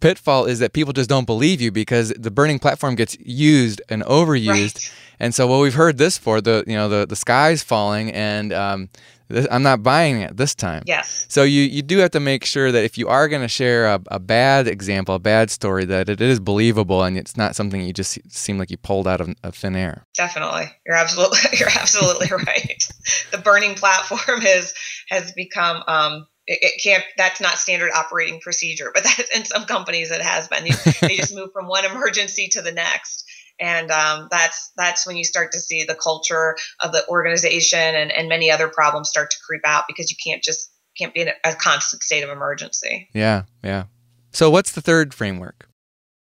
pitfall 0.00 0.46
is 0.46 0.58
that 0.58 0.72
people 0.72 0.92
just 0.92 1.08
don't 1.08 1.26
believe 1.26 1.60
you 1.60 1.70
because 1.70 2.08
the 2.10 2.30
burning 2.30 2.58
platform 2.58 2.94
gets 2.94 3.16
used 3.20 3.80
and 3.88 4.02
overused. 4.04 4.48
Right. 4.48 4.94
And 5.20 5.34
so 5.34 5.46
what 5.46 5.60
we've 5.60 5.74
heard 5.74 5.98
this 5.98 6.16
for 6.18 6.40
the 6.40 6.64
you 6.66 6.74
know 6.74 6.88
the 6.88 7.06
the 7.06 7.16
sky's 7.16 7.62
falling 7.62 8.10
and 8.12 8.52
um, 8.52 8.88
this, 9.30 9.46
I'm 9.50 9.62
not 9.62 9.82
buying 9.82 10.20
it 10.20 10.36
this 10.36 10.54
time. 10.54 10.82
Yes. 10.86 11.26
So 11.28 11.42
you, 11.42 11.62
you 11.62 11.82
do 11.82 11.98
have 11.98 12.10
to 12.12 12.20
make 12.20 12.44
sure 12.44 12.70
that 12.72 12.84
if 12.84 12.98
you 12.98 13.08
are 13.08 13.28
going 13.28 13.42
to 13.42 13.48
share 13.48 13.86
a, 13.86 14.00
a 14.08 14.18
bad 14.18 14.68
example, 14.68 15.14
a 15.14 15.18
bad 15.18 15.50
story, 15.50 15.84
that 15.86 16.08
it 16.08 16.20
is 16.20 16.40
believable 16.40 17.02
and 17.02 17.16
it's 17.16 17.36
not 17.36 17.56
something 17.56 17.80
you 17.80 17.92
just 17.92 18.18
seem 18.32 18.58
like 18.58 18.70
you 18.70 18.76
pulled 18.76 19.08
out 19.08 19.20
of, 19.20 19.34
of 19.42 19.54
thin 19.54 19.76
air. 19.76 20.06
Definitely, 20.14 20.70
you're 20.86 20.96
absolutely 20.96 21.38
you're 21.58 21.68
absolutely 21.68 22.28
right. 22.46 22.88
The 23.32 23.38
burning 23.38 23.74
platform 23.74 24.42
is 24.42 24.74
has 25.08 25.32
become 25.32 25.82
um, 25.86 26.26
it, 26.46 26.58
it, 26.62 26.82
can't 26.82 27.04
that's 27.16 27.40
not 27.40 27.58
standard 27.58 27.90
operating 27.94 28.40
procedure 28.40 28.90
but 28.92 29.04
that 29.04 29.26
in 29.34 29.44
some 29.44 29.64
companies 29.64 30.10
it 30.10 30.20
has 30.20 30.48
been 30.48 30.64
they 31.00 31.16
just 31.16 31.34
move 31.34 31.52
from 31.52 31.68
one 31.68 31.84
emergency 31.84 32.48
to 32.48 32.62
the 32.62 32.72
next 32.72 33.24
and 33.60 33.90
um, 33.90 34.28
that's 34.30 34.72
that's 34.76 35.06
when 35.06 35.16
you 35.16 35.24
start 35.24 35.52
to 35.52 35.60
see 35.60 35.84
the 35.84 35.94
culture 35.94 36.56
of 36.80 36.92
the 36.92 37.06
organization 37.08 37.78
and, 37.78 38.10
and 38.10 38.28
many 38.28 38.50
other 38.50 38.68
problems 38.68 39.10
start 39.10 39.30
to 39.30 39.36
creep 39.46 39.60
out 39.64 39.84
because 39.86 40.10
you 40.10 40.16
can't 40.24 40.42
just 40.42 40.72
can't 40.98 41.14
be 41.14 41.20
in 41.20 41.28
a, 41.44 41.54
constant 41.54 42.02
state 42.02 42.24
of 42.24 42.30
emergency. 42.30 43.08
Yeah 43.12 43.44
yeah. 43.62 43.84
So 44.32 44.50
what's 44.50 44.72
the 44.72 44.80
third 44.80 45.12
framework? 45.12 45.68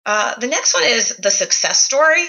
Uh, 0.05 0.38
the 0.38 0.47
next 0.47 0.75
one 0.75 0.85
is 0.85 1.16
the 1.16 1.30
success 1.30 1.83
story. 1.83 2.25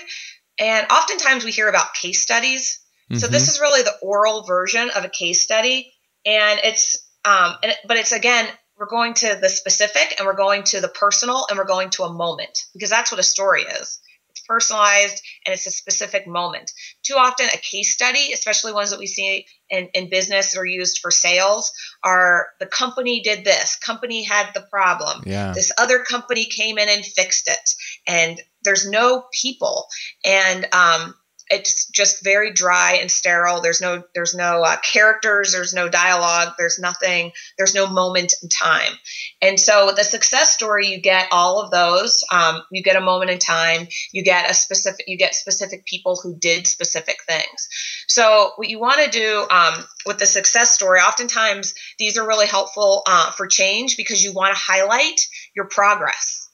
And 0.60 0.88
oftentimes 0.92 1.46
we 1.46 1.52
hear 1.52 1.70
about 1.70 1.94
case 1.94 2.20
studies. 2.20 2.80
Mm-hmm. 3.10 3.20
so 3.20 3.28
this 3.28 3.44
mm-hmm. 3.44 3.50
is 3.52 3.62
really 3.62 3.82
the 3.84 3.94
oral 4.02 4.44
version 4.44 4.90
of 4.96 5.06
a 5.06 5.10
case 5.10 5.42
study. 5.42 5.94
And 6.26 6.60
it's 6.64 7.08
um, 7.24 7.56
and, 7.64 7.74
but 7.88 7.98
it's 7.98 8.12
again 8.12 8.48
we're 8.78 8.88
going 8.88 9.14
to 9.16 9.38
the 9.42 9.50
specific 9.50 10.16
and 10.18 10.26
we're 10.26 10.36
going 10.36 10.64
to 10.64 10.82
the 10.82 10.88
personal 10.88 11.46
and 11.50 11.58
we're 11.58 11.66
going 11.66 11.90
to 11.92 12.04
a 12.04 12.14
moment 12.14 12.60
because 12.74 12.90
that's 12.90 13.12
what 13.12 13.20
a 13.20 13.24
story 13.24 13.64
is 13.64 14.00
personalized 14.48 15.22
and 15.46 15.54
it's 15.54 15.68
a 15.68 15.72
specific 15.72 16.28
moment. 16.28 16.72
Too 17.04 17.16
often, 17.16 17.48
a 17.48 17.58
case 17.58 17.94
study, 17.94 18.32
especially 18.34 18.74
ones 18.74 18.92
that 18.92 19.00
we 19.00 19.08
see 19.08 19.46
in, 19.70 19.90
in 19.94 20.10
business 20.10 20.58
or 20.58 20.66
used 20.66 21.00
for 21.02 21.12
sales, 21.12 21.72
are 22.04 22.48
the 22.60 22.66
company 22.66 23.22
did 23.22 23.44
this, 23.44 23.76
company 23.76 24.24
had 24.24 24.48
the 24.54 24.66
problem, 24.72 25.24
yeah. 25.26 25.52
this 25.54 25.72
other 25.78 26.00
company 26.00 26.46
came 26.46 26.78
in 26.78 26.90
and 26.90 27.06
fixed 27.06 27.48
it, 27.48 27.70
and 28.08 28.42
there's 28.64 28.90
no 28.90 29.26
people. 29.32 29.88
And 30.26 30.68
um, 30.74 31.16
it's 31.50 31.88
just 31.90 32.24
very 32.24 32.52
dry 32.52 32.98
and 33.02 33.10
sterile. 33.10 33.62
There's 33.62 33.82
no 33.82 34.04
there's 34.14 34.36
no 34.36 34.64
uh, 34.64 34.78
characters 34.78 35.54
there's 35.54 35.74
no 35.74 35.90
dialogue 35.90 36.54
there's 36.58 36.80
nothing 36.80 37.32
there's 37.58 37.74
no 37.74 37.88
moment 37.88 38.34
in 38.42 38.50
time. 38.50 38.94
And 39.42 39.60
so 39.60 39.86
with 39.86 40.00
a 40.00 40.04
success 40.04 40.54
story 40.54 40.88
you 40.88 41.00
get 41.00 41.28
all 41.32 41.62
of 41.62 41.72
those 41.72 42.24
um, 42.32 42.62
you 42.72 42.84
get 42.84 42.96
a 42.96 43.02
moment 43.02 43.32
in 43.32 43.40
time 43.40 43.88
you 44.12 44.24
get 44.24 44.50
a 44.50 44.54
specific 44.54 45.06
you 45.08 45.18
get 45.18 45.36
specific 45.36 45.86
people 45.86 46.20
who 46.22 46.36
did 46.36 46.68
specific 46.68 47.18
things. 47.28 47.68
So 48.08 48.52
what 48.56 48.70
you 48.70 48.80
want 48.80 49.04
to 49.04 49.10
do 49.10 49.48
um, 49.50 49.86
with 50.06 50.20
the 50.20 50.26
success 50.26 50.72
story 50.72 51.00
oftentimes 51.00 51.74
these 52.00 52.18
are 52.18 52.28
really 52.28 52.48
helpful 52.48 53.04
uh, 53.08 53.32
for 53.32 53.48
change 53.48 53.98
because 53.98 54.24
you 54.24 54.34
want 54.34 54.56
to 54.56 54.62
highlight 54.62 55.22
your 55.56 55.66
progress 55.66 56.47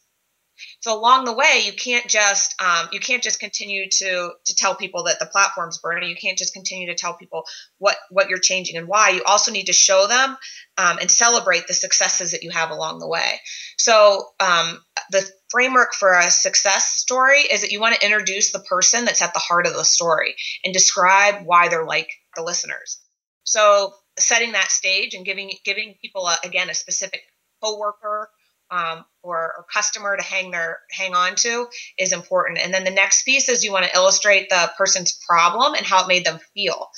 so 0.84 1.00
along 1.00 1.24
the 1.24 1.34
way, 1.34 1.64
you 1.66 1.72
can't 1.72 2.06
just 2.10 2.62
um, 2.62 2.90
you 2.92 3.00
can't 3.00 3.24
just 3.24 3.40
continue 3.40 3.86
to 3.90 4.32
to 4.44 4.54
tell 4.54 4.76
people 4.76 5.06
that 5.06 5.18
the 5.18 5.26
platform's 5.26 5.78
burning. 5.78 6.10
You 6.10 6.18
can't 6.18 6.38
just 6.38 6.54
continue 6.54 6.88
to 6.88 6.94
tell 6.94 7.14
people 7.14 7.46
what 7.78 7.96
what 8.10 8.28
you're 8.28 8.38
changing 8.38 8.76
and 8.76 8.86
why. 8.86 9.12
You 9.12 9.24
also 9.26 9.50
need 9.50 9.68
to 9.68 9.74
show 9.74 10.08
them 10.08 10.36
um, 10.78 10.98
and 11.00 11.10
celebrate 11.10 11.68
the 11.68 11.74
successes 11.74 12.32
that 12.32 12.44
you 12.44 12.50
have 12.50 12.70
along 12.70 13.00
the 13.00 13.08
way. 13.08 13.40
So 13.78 14.26
um, 14.42 14.84
the 15.10 15.26
framework 15.50 15.94
for 15.94 16.12
a 16.20 16.30
success 16.30 16.98
story 16.98 17.40
is 17.40 17.62
that 17.62 17.72
you 17.72 17.80
want 17.80 17.96
to 17.96 18.06
introduce 18.06 18.52
the 18.52 18.60
person 18.60 19.06
that's 19.06 19.22
at 19.22 19.34
the 19.34 19.40
heart 19.40 19.66
of 19.66 19.76
the 19.76 19.86
story 19.86 20.36
and 20.66 20.74
describe 20.74 21.46
why 21.46 21.70
they're 21.70 21.86
like 21.86 22.10
the 22.36 22.44
listeners. 22.44 23.00
So 23.46 23.94
setting 24.20 24.52
that 24.52 24.70
stage 24.70 25.14
and 25.14 25.24
giving 25.24 25.54
giving 25.64 25.96
people 26.02 26.28
a, 26.28 26.36
again 26.44 26.70
a 26.70 26.74
specific 26.74 27.22
coworker 27.64 28.30
um, 28.74 29.06
or, 29.22 29.54
or, 29.58 29.66
customer 29.72 30.18
to 30.18 30.24
hang 30.24 30.52
their 30.52 30.80
hang 30.92 31.14
on 31.14 31.36
to 31.36 31.68
is 31.98 32.12
important. 32.12 32.60
And 32.60 32.74
then 32.74 32.84
the 32.84 32.92
next 32.92 33.24
piece 33.24 33.48
is 33.48 33.64
you 33.64 33.72
want 33.72 33.86
to 33.86 33.96
illustrate 33.96 34.50
the 34.50 34.72
person's 34.78 35.12
problem 35.12 35.76
and 35.76 35.86
how 35.86 36.04
it 36.04 36.08
made 36.08 36.26
them 36.26 36.40
feel. 36.54 36.90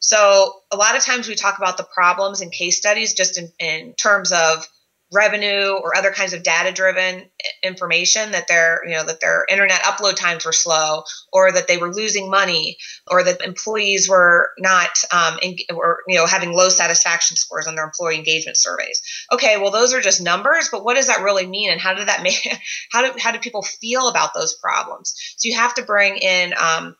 So 0.00 0.60
a 0.72 0.76
lot 0.76 0.96
of 0.96 1.04
times 1.04 1.28
we 1.28 1.36
talk 1.36 1.58
about 1.58 1.76
the 1.76 1.86
problems 1.94 2.40
in 2.40 2.50
case 2.50 2.76
studies 2.76 3.14
just 3.14 3.38
in, 3.38 3.52
in 3.60 3.94
terms 3.94 4.32
of 4.32 4.66
revenue 5.12 5.72
or 5.82 5.96
other 5.96 6.10
kinds 6.10 6.32
of 6.32 6.42
data 6.42 6.72
driven 6.72 7.24
information 7.62 8.30
that 8.30 8.46
their 8.48 8.80
you 8.86 8.92
know 8.92 9.04
that 9.04 9.20
their 9.20 9.44
internet 9.48 9.80
upload 9.82 10.14
times 10.14 10.44
were 10.44 10.52
slow 10.52 11.02
or 11.32 11.50
that 11.50 11.66
they 11.66 11.78
were 11.78 11.92
losing 11.92 12.30
money 12.30 12.76
or 13.10 13.22
that 13.24 13.42
employees 13.42 14.08
were 14.08 14.50
not 14.58 14.90
um, 15.12 15.38
in, 15.42 15.56
or 15.74 15.98
you 16.06 16.16
know 16.16 16.26
having 16.26 16.52
low 16.52 16.68
satisfaction 16.68 17.36
scores 17.36 17.66
on 17.66 17.74
their 17.74 17.84
employee 17.84 18.16
engagement 18.16 18.56
surveys 18.56 19.02
okay 19.32 19.56
well 19.56 19.70
those 19.70 19.92
are 19.92 20.00
just 20.00 20.20
numbers 20.20 20.68
but 20.70 20.84
what 20.84 20.94
does 20.94 21.08
that 21.08 21.22
really 21.22 21.46
mean 21.46 21.70
and 21.70 21.80
how 21.80 21.92
did 21.94 22.08
that 22.08 22.22
make 22.24 22.46
how 22.92 23.02
do 23.02 23.18
how 23.18 23.32
do 23.32 23.38
people 23.38 23.62
feel 23.62 24.08
about 24.08 24.34
those 24.34 24.54
problems 24.54 25.14
so 25.36 25.48
you 25.48 25.56
have 25.56 25.74
to 25.74 25.82
bring 25.82 26.16
in 26.18 26.54
um, 26.60 26.94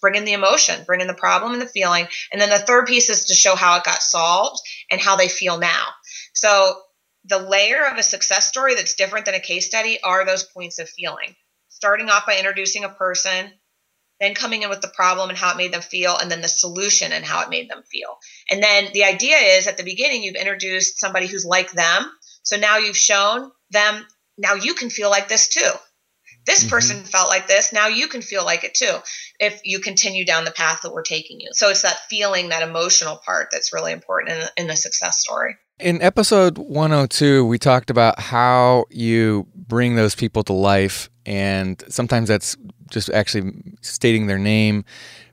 bring 0.00 0.14
in 0.14 0.24
the 0.24 0.32
emotion, 0.32 0.82
bring 0.86 1.00
in 1.00 1.06
the 1.06 1.14
problem 1.14 1.52
and 1.52 1.62
the 1.62 1.66
feeling. 1.66 2.06
And 2.32 2.40
then 2.40 2.50
the 2.50 2.58
third 2.58 2.86
piece 2.86 3.08
is 3.08 3.26
to 3.26 3.34
show 3.34 3.54
how 3.54 3.76
it 3.76 3.84
got 3.84 4.02
solved 4.02 4.60
and 4.90 5.00
how 5.00 5.16
they 5.16 5.28
feel 5.28 5.58
now. 5.58 5.86
So 6.32 6.80
the 7.28 7.38
layer 7.38 7.84
of 7.84 7.98
a 7.98 8.02
success 8.02 8.48
story 8.48 8.74
that's 8.74 8.94
different 8.94 9.26
than 9.26 9.34
a 9.34 9.40
case 9.40 9.66
study 9.66 9.98
are 10.02 10.24
those 10.24 10.44
points 10.44 10.78
of 10.78 10.88
feeling. 10.88 11.34
Starting 11.68 12.08
off 12.08 12.26
by 12.26 12.38
introducing 12.38 12.84
a 12.84 12.88
person, 12.88 13.50
then 14.20 14.34
coming 14.34 14.62
in 14.62 14.70
with 14.70 14.80
the 14.80 14.88
problem 14.88 15.28
and 15.28 15.38
how 15.38 15.52
it 15.52 15.56
made 15.56 15.72
them 15.72 15.82
feel, 15.82 16.16
and 16.16 16.30
then 16.30 16.40
the 16.40 16.48
solution 16.48 17.12
and 17.12 17.24
how 17.24 17.42
it 17.42 17.50
made 17.50 17.70
them 17.70 17.82
feel. 17.90 18.18
And 18.50 18.62
then 18.62 18.88
the 18.92 19.04
idea 19.04 19.36
is 19.36 19.66
at 19.66 19.76
the 19.76 19.84
beginning, 19.84 20.22
you've 20.22 20.34
introduced 20.34 20.98
somebody 20.98 21.26
who's 21.26 21.44
like 21.44 21.70
them. 21.72 22.10
So 22.42 22.56
now 22.56 22.78
you've 22.78 22.96
shown 22.96 23.52
them, 23.70 24.06
now 24.38 24.54
you 24.54 24.74
can 24.74 24.90
feel 24.90 25.10
like 25.10 25.28
this 25.28 25.48
too. 25.48 25.70
This 26.46 26.60
mm-hmm. 26.60 26.70
person 26.70 27.04
felt 27.04 27.28
like 27.28 27.46
this. 27.46 27.72
Now 27.72 27.88
you 27.88 28.08
can 28.08 28.22
feel 28.22 28.44
like 28.44 28.64
it 28.64 28.74
too 28.74 28.98
if 29.38 29.60
you 29.64 29.80
continue 29.80 30.24
down 30.24 30.46
the 30.46 30.50
path 30.50 30.80
that 30.82 30.92
we're 30.92 31.02
taking 31.02 31.40
you. 31.40 31.50
So 31.52 31.68
it's 31.68 31.82
that 31.82 32.08
feeling, 32.08 32.48
that 32.48 32.66
emotional 32.66 33.18
part 33.18 33.48
that's 33.52 33.74
really 33.74 33.92
important 33.92 34.32
in, 34.32 34.64
in 34.64 34.66
the 34.66 34.76
success 34.76 35.20
story. 35.20 35.56
In 35.80 36.02
episode 36.02 36.58
102, 36.58 37.46
we 37.46 37.56
talked 37.56 37.88
about 37.88 38.18
how 38.18 38.86
you 38.90 39.46
bring 39.54 39.94
those 39.94 40.16
people 40.16 40.42
to 40.44 40.52
life, 40.52 41.08
and 41.24 41.80
sometimes 41.88 42.28
that's 42.28 42.56
just 42.90 43.10
actually 43.10 43.52
stating 43.80 44.26
their 44.26 44.38
name. 44.38 44.84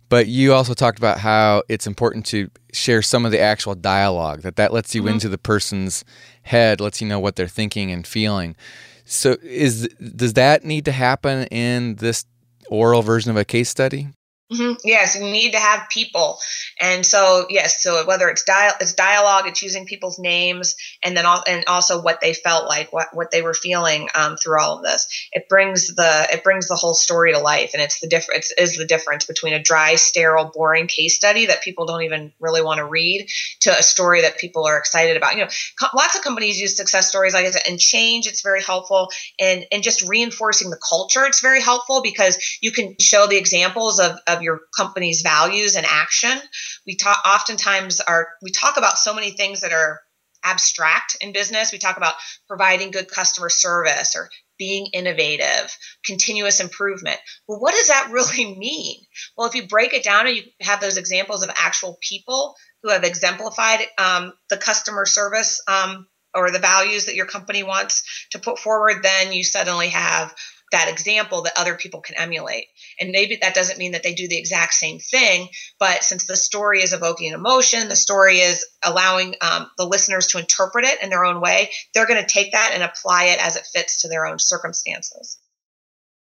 But 0.08 0.28
you 0.28 0.54
also 0.54 0.76
talked 0.76 1.00
about 1.00 1.20
how 1.20 1.64
it's 1.68 1.88
important 1.88 2.28
to 2.28 2.52
share 2.74 3.02
some 3.02 3.26
of 3.26 3.32
the 3.32 3.40
actual 3.40 3.74
dialogue, 3.74 4.42
that 4.42 4.56
that 4.58 4.72
lets 4.72 4.94
you 4.94 5.02
mm-hmm. 5.02 5.14
into 5.14 5.30
the 5.30 5.40
person's 5.40 6.06
head, 6.44 6.80
lets 6.80 7.02
you 7.02 7.08
know 7.08 7.20
what 7.20 7.38
they're 7.38 7.48
thinking 7.48 7.92
and 7.92 8.06
feeling. 8.06 8.56
So, 9.04 9.38
is 9.42 9.88
does 9.98 10.34
that 10.34 10.64
need 10.64 10.86
to 10.86 10.92
happen 10.92 11.46
in 11.48 11.96
this 11.96 12.26
oral 12.70 13.02
version 13.02 13.32
of 13.32 13.38
a 13.38 13.46
case 13.46 13.70
study? 13.70 14.10
Mm-hmm. 14.54 14.74
Yes, 14.84 15.16
you 15.16 15.22
need 15.24 15.54
to 15.54 15.58
have 15.60 15.90
people, 15.90 16.38
and 16.80 17.04
so 17.04 17.48
yes, 17.50 17.82
so 17.82 18.06
whether 18.06 18.30
it's 18.30 18.44
dial 18.44 18.74
it's 18.80 18.94
dialogue, 18.94 19.48
it's 19.48 19.64
using 19.64 19.88
people's 19.88 20.20
names, 20.20 20.76
and 21.04 21.18
then 21.18 21.26
all, 21.26 21.44
and 21.48 21.64
also 21.66 22.00
what 22.00 22.22
they 22.22 22.36
felt 22.36 22.68
like, 22.68 22.94
what 22.94 23.08
what 23.14 23.32
they 23.32 23.42
were 23.42 23.56
feeling 23.56 24.08
um, 24.14 24.38
through 24.38 24.62
all 24.62 24.78
of 24.78 24.84
this. 24.84 25.08
It 25.32 25.50
brings 25.50 25.96
the 25.96 26.28
it 26.32 26.44
brings 26.44 26.68
the 26.68 26.76
whole 26.76 26.94
story 26.94 27.34
to 27.34 27.40
life, 27.40 27.72
and 27.74 27.82
it's 27.82 28.00
the 28.02 28.08
difference 28.08 28.52
is 28.56 28.78
the 28.78 28.86
difference 28.86 29.26
between 29.26 29.56
a 29.56 29.60
dry, 29.64 29.96
sterile, 29.96 30.52
boring 30.54 30.86
case 30.86 31.16
study 31.16 31.48
that 31.48 31.64
people 31.64 31.88
don't 31.88 32.04
even 32.04 32.32
really 32.40 32.62
want 32.62 32.78
to 32.78 32.86
read 32.86 33.26
to 33.62 33.72
a 33.72 33.82
story 33.82 34.22
that 34.22 34.38
people 34.38 34.66
are 34.68 34.78
excited 34.78 35.18
about. 35.18 35.34
You 35.36 35.46
know, 35.46 35.50
co- 35.80 35.88
lots 35.96 36.16
of 36.16 36.22
companies 36.22 36.60
use 36.60 36.78
success 36.78 37.08
stories 37.08 37.34
like 37.34 37.46
I 37.46 37.52
said, 37.52 37.64
and 37.68 37.80
change. 37.80 38.28
It's 38.28 38.42
very 38.44 38.62
helpful, 38.62 39.10
and 39.40 39.66
and 39.72 39.84
just 39.84 40.08
reinforcing 40.08 40.70
the 40.70 40.80
culture. 40.88 41.26
It's 41.26 41.42
very 41.42 41.62
helpful 41.62 42.02
because 42.02 42.38
you 42.62 42.72
can 42.72 42.96
show 43.00 43.28
the 43.28 43.38
examples 43.38 44.00
of, 44.00 44.20
of 44.28 44.35
of 44.36 44.42
your 44.42 44.62
company's 44.76 45.22
values 45.22 45.76
and 45.76 45.86
action. 45.88 46.38
We 46.86 46.96
talk 46.96 47.18
oftentimes 47.26 48.00
are 48.02 48.28
we 48.42 48.52
talk 48.52 48.78
about 48.78 48.98
so 48.98 49.14
many 49.14 49.32
things 49.32 49.62
that 49.62 49.72
are 49.74 50.00
abstract 50.44 51.18
in 51.22 51.34
business. 51.34 51.72
We 51.72 51.80
talk 51.80 51.98
about 51.98 52.14
providing 52.48 52.92
good 52.92 53.10
customer 53.10 53.50
service 53.50 54.16
or 54.16 54.30
being 54.58 54.88
innovative, 54.94 55.76
continuous 56.06 56.60
improvement. 56.60 57.18
Well, 57.48 57.60
what 57.60 57.74
does 57.74 57.88
that 57.88 58.10
really 58.12 58.56
mean? 58.58 58.98
Well, 59.38 59.48
if 59.48 59.56
you 59.56 59.68
break 59.68 59.94
it 59.94 60.04
down 60.04 60.28
and 60.28 60.38
you 60.38 60.44
have 60.62 60.80
those 60.80 60.98
examples 60.98 61.44
of 61.44 61.50
actual 61.58 61.98
people 62.02 62.56
who 62.84 62.90
have 62.90 63.04
exemplified 63.04 63.80
um, 63.98 64.34
the 64.50 64.58
customer 64.58 65.06
service 65.06 65.62
um, 65.68 66.08
or 66.34 66.52
the 66.52 66.60
values 66.60 67.06
that 67.06 67.16
your 67.16 67.26
company 67.26 67.64
wants 67.64 68.28
to 68.32 68.40
put 68.40 68.60
forward, 68.60 69.02
then 69.02 69.34
you 69.34 69.44
suddenly 69.44 69.90
have 69.90 70.34
that 70.72 70.90
example 70.90 71.44
that 71.44 71.54
other 71.58 71.76
people 71.76 72.02
can 72.02 72.16
emulate. 72.16 72.66
And 73.00 73.12
maybe 73.12 73.38
that 73.42 73.56
doesn't 73.56 73.78
mean 73.78 73.92
that 73.92 74.04
they 74.04 74.14
do 74.14 74.28
the 74.28 74.38
exact 74.38 74.74
same 74.74 75.00
thing, 75.00 75.50
but 75.80 76.04
since 76.04 76.26
the 76.26 76.36
story 76.36 76.82
is 76.82 76.94
evoking 76.94 77.34
emotion, 77.34 77.88
the 77.88 77.96
story 77.96 78.38
is 78.38 78.66
allowing 78.84 79.36
um, 79.42 79.70
the 79.78 79.86
listeners 79.86 80.28
to 80.28 80.40
interpret 80.40 80.86
it 80.86 81.02
in 81.04 81.10
their 81.10 81.26
own 81.26 81.42
way, 81.42 81.72
they're 81.94 82.08
going 82.08 82.24
to 82.24 82.28
take 82.28 82.52
that 82.52 82.72
and 82.74 82.84
apply 82.84 83.26
it 83.26 83.46
as 83.46 83.56
it 83.56 83.68
fits 83.74 84.02
to 84.02 84.08
their 84.08 84.26
own 84.26 84.40
circumstances. 84.40 85.40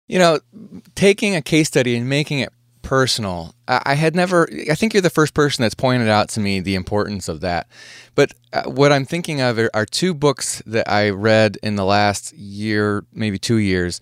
You 0.08 0.20
know, 0.20 0.40
taking 0.96 1.36
a 1.36 1.42
case 1.42 1.68
study 1.68 1.96
and 1.96 2.08
making 2.08 2.40
it 2.40 2.54
personal. 2.88 3.54
I 3.68 3.96
had 3.96 4.16
never, 4.16 4.48
I 4.72 4.74
think 4.74 4.94
you're 4.94 5.02
the 5.02 5.10
first 5.10 5.34
person 5.34 5.62
that's 5.62 5.76
pointed 5.76 6.08
out 6.08 6.30
to 6.30 6.40
me 6.40 6.62
the 6.62 6.76
importance 6.76 7.28
of 7.28 7.42
that. 7.42 7.68
But 8.16 8.32
uh, 8.54 8.64
what 8.64 8.94
I'm 8.94 9.04
thinking 9.04 9.42
of 9.42 9.60
are 9.74 9.86
two 9.86 10.14
books 10.14 10.64
that 10.66 10.90
I 10.90 11.10
read 11.10 11.58
in 11.62 11.76
the 11.76 11.84
last 11.84 12.32
year, 12.32 13.04
maybe 13.12 13.38
two 13.38 13.58
years, 13.58 14.00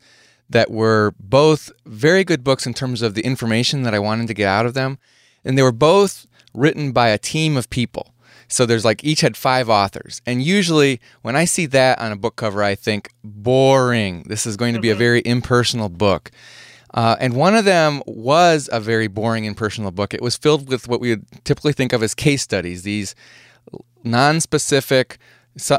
that 0.52 0.70
were 0.70 1.16
both 1.20 1.72
very 1.88 2.24
good 2.24 2.44
books 2.44 2.68
in 2.68 2.76
terms 2.76 3.02
of 3.02 3.16
the 3.16 3.26
information 3.26 3.82
that 3.82 3.96
I 3.96 4.00
wanted 4.00 4.28
to 4.28 4.36
get 4.36 4.48
out 4.48 4.68
of 4.68 4.76
them. 4.76 5.00
And 5.44 5.58
they 5.58 5.64
were 5.64 5.72
both 5.72 6.28
written 6.54 6.92
by 6.92 7.08
a 7.08 7.18
team 7.18 7.58
of 7.58 7.72
people. 7.72 8.14
So 8.48 8.68
there's 8.68 8.86
like 8.86 9.04
each 9.04 9.22
had 9.22 9.36
five 9.36 9.68
authors. 9.68 10.22
And 10.28 10.44
usually 10.44 11.02
when 11.24 11.36
I 11.36 11.46
see 11.46 11.66
that 11.66 11.98
on 11.98 12.12
a 12.12 12.16
book 12.16 12.36
cover, 12.36 12.62
I 12.62 12.76
think, 12.76 13.10
boring. 13.24 14.26
This 14.28 14.46
is 14.46 14.56
going 14.56 14.76
to 14.76 14.80
be 14.80 14.90
a 14.90 14.94
mm-hmm. 14.94 15.00
very 15.00 15.22
impersonal 15.26 15.90
book. 15.90 16.30
Uh, 16.96 17.18
and 17.20 17.36
one 17.36 17.56
of 17.56 17.66
them 17.66 18.02
was 18.08 18.70
a 18.72 18.80
very 18.80 19.08
boring 19.08 19.46
and 19.46 19.56
personal 19.56 19.92
book. 19.92 20.14
It 20.14 20.22
was 20.22 20.38
filled 20.38 20.70
with 20.70 20.88
what 20.88 21.02
we 21.02 21.10
would 21.10 21.26
typically 21.44 21.74
think 21.74 21.92
of 21.92 22.02
as 22.02 22.16
case 22.16 22.42
studies, 22.42 22.84
these 22.84 23.14
non-specific, 24.06 25.18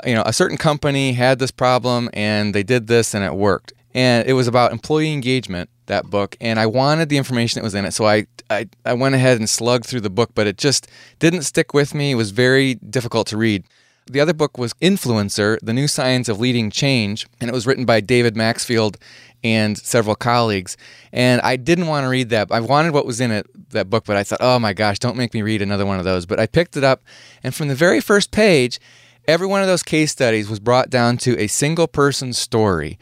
you 0.04 0.14
know, 0.14 0.23
a 0.26 0.32
certain 0.32 0.58
company 0.58 1.14
had 1.14 1.38
this 1.38 1.50
problem 1.50 2.11
and 2.12 2.54
they 2.54 2.62
did 2.62 2.87
this 2.87 3.14
and 3.14 3.25
it 3.25 3.35
worked. 3.35 3.73
And 3.94 4.28
it 4.28 4.35
was 4.35 4.46
about 4.46 4.73
employee 4.73 5.11
engagement, 5.14 5.70
that 5.87 6.11
book, 6.11 6.37
and 6.38 6.61
I 6.61 6.66
wanted 6.66 7.08
the 7.08 7.16
information 7.16 7.61
that 7.61 7.64
was 7.64 7.75
in 7.75 7.87
it. 7.87 7.92
So 7.92 8.04
I, 8.04 8.26
I, 8.50 8.68
I 8.85 8.92
went 8.92 9.14
ahead 9.14 9.38
and 9.38 9.49
slugged 9.49 9.87
through 9.87 10.02
the 10.02 10.11
book, 10.11 10.32
but 10.35 10.46
it 10.46 10.58
just 10.58 10.87
didn't 11.18 11.42
stick 11.42 11.73
with 11.73 11.94
me. 11.94 12.11
It 12.11 12.16
was 12.16 12.30
very 12.30 12.75
difficult 12.75 13.26
to 13.28 13.38
read. 13.38 13.64
The 14.08 14.20
other 14.20 14.35
book 14.35 14.56
was 14.56 14.73
Influencer 14.75 15.58
The 15.62 15.73
New 15.73 15.88
Science 15.88 16.28
of 16.28 16.38
Leading 16.38 16.70
Change, 16.70 17.26
and 17.40 17.50
it 17.50 17.52
was 17.52 17.66
written 17.66 17.85
by 17.85 18.00
David 18.00 18.37
Maxfield 18.37 18.99
and 19.47 19.79
several 19.79 20.17
colleagues. 20.17 20.76
And 21.12 21.41
I 21.43 21.55
didn't 21.55 21.87
want 21.87 22.05
to 22.05 22.09
read 22.09 22.31
that. 22.31 22.50
I 22.50 22.61
wanted 22.61 22.93
what 22.93 23.07
was 23.07 23.21
in 23.21 23.31
it, 23.31 23.47
that 23.71 23.88
book, 23.88 24.05
but 24.05 24.17
I 24.17 24.25
thought, 24.25 24.41
oh 24.43 24.59
my 24.59 24.73
gosh, 24.73 24.99
don't 24.99 25.17
make 25.17 25.33
me 25.33 25.43
read 25.43 25.62
another 25.62 25.87
one 25.87 25.99
of 25.99 26.05
those. 26.05 26.26
But 26.26 26.41
I 26.41 26.47
picked 26.47 26.76
it 26.76 26.83
up, 26.83 27.03
and 27.45 27.55
from 27.55 27.69
the 27.69 27.76
very 27.76 28.00
first 28.00 28.33
page, 28.33 28.81
every 29.29 29.47
one 29.47 29.62
of 29.62 29.69
those 29.69 29.85
case 29.85 30.11
studies 30.11 30.49
was 30.50 30.59
brought 30.59 30.91
down 30.91 31.17
to 31.19 31.38
a 31.38 31.47
single 31.47 31.87
person's 31.87 32.38
story. 32.38 32.99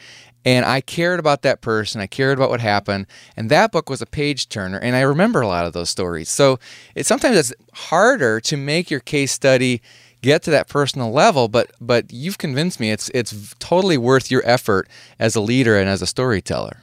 And 0.47 0.67
I 0.67 0.83
cared 0.83 1.19
about 1.19 1.41
that 1.43 1.63
person. 1.63 2.03
I 2.03 2.07
cared 2.07 2.37
about 2.37 2.51
what 2.51 2.61
happened. 2.61 3.07
And 3.35 3.51
that 3.51 3.73
book 3.73 3.89
was 3.89 4.03
a 4.03 4.07
page 4.07 4.51
turner. 4.51 4.79
And 4.79 4.95
I 4.95 5.01
remember 5.01 5.41
a 5.41 5.47
lot 5.47 5.65
of 5.65 5.73
those 5.73 5.89
stories. 5.89 6.29
So 6.29 6.59
it 6.95 7.07
sometimes 7.07 7.39
it's 7.39 7.55
harder 7.73 8.41
to 8.41 8.57
make 8.59 8.91
your 8.91 9.01
case 9.01 9.33
study 9.33 9.81
get 10.25 10.43
to 10.43 10.51
that 10.51 10.69
personal 10.69 11.13
level 11.13 11.49
but 11.49 11.71
but 11.81 12.11
you've 12.11 12.39
convinced 12.39 12.81
me 12.81 12.91
it's 12.91 13.11
it's 13.11 13.55
totally 13.59 13.99
worth 13.99 14.31
your 14.31 14.43
effort 14.47 14.89
as 15.19 15.37
a 15.37 15.41
leader 15.41 15.77
and 15.77 15.89
as 15.89 16.01
a 16.01 16.07
storyteller. 16.07 16.79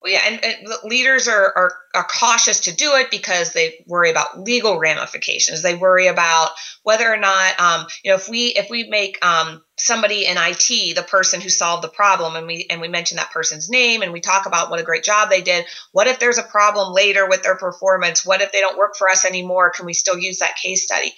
Well, 0.00 0.12
yeah 0.12 0.20
and, 0.24 0.44
and 0.44 0.68
leaders 0.84 1.26
are, 1.26 1.52
are 1.56 1.72
are 1.94 2.06
cautious 2.08 2.60
to 2.60 2.74
do 2.74 2.94
it 2.94 3.10
because 3.10 3.52
they 3.52 3.84
worry 3.88 4.10
about 4.10 4.38
legal 4.38 4.78
ramifications. 4.78 5.62
They 5.62 5.74
worry 5.74 6.06
about 6.06 6.50
whether 6.84 7.12
or 7.12 7.16
not 7.16 7.58
um, 7.58 7.86
you 8.04 8.12
know 8.12 8.16
if 8.16 8.28
we 8.28 8.46
if 8.54 8.70
we 8.70 8.88
make 8.88 9.18
um, 9.26 9.64
somebody 9.76 10.24
in 10.24 10.36
IT 10.38 10.94
the 10.94 11.04
person 11.08 11.40
who 11.40 11.48
solved 11.48 11.82
the 11.82 11.88
problem 11.88 12.36
and 12.36 12.46
we 12.46 12.66
and 12.70 12.80
we 12.80 12.86
mention 12.86 13.16
that 13.16 13.32
person's 13.32 13.68
name 13.68 14.02
and 14.02 14.12
we 14.12 14.20
talk 14.20 14.46
about 14.46 14.70
what 14.70 14.78
a 14.78 14.84
great 14.84 15.02
job 15.02 15.28
they 15.28 15.42
did 15.42 15.64
what 15.90 16.06
if 16.06 16.20
there's 16.20 16.38
a 16.38 16.44
problem 16.44 16.94
later 16.94 17.28
with 17.28 17.42
their 17.42 17.56
performance? 17.56 18.24
What 18.24 18.42
if 18.42 18.52
they 18.52 18.60
don't 18.60 18.78
work 18.78 18.94
for 18.94 19.08
us 19.08 19.24
anymore? 19.24 19.72
Can 19.72 19.86
we 19.86 19.92
still 19.94 20.16
use 20.16 20.38
that 20.38 20.56
case 20.56 20.84
study 20.84 21.12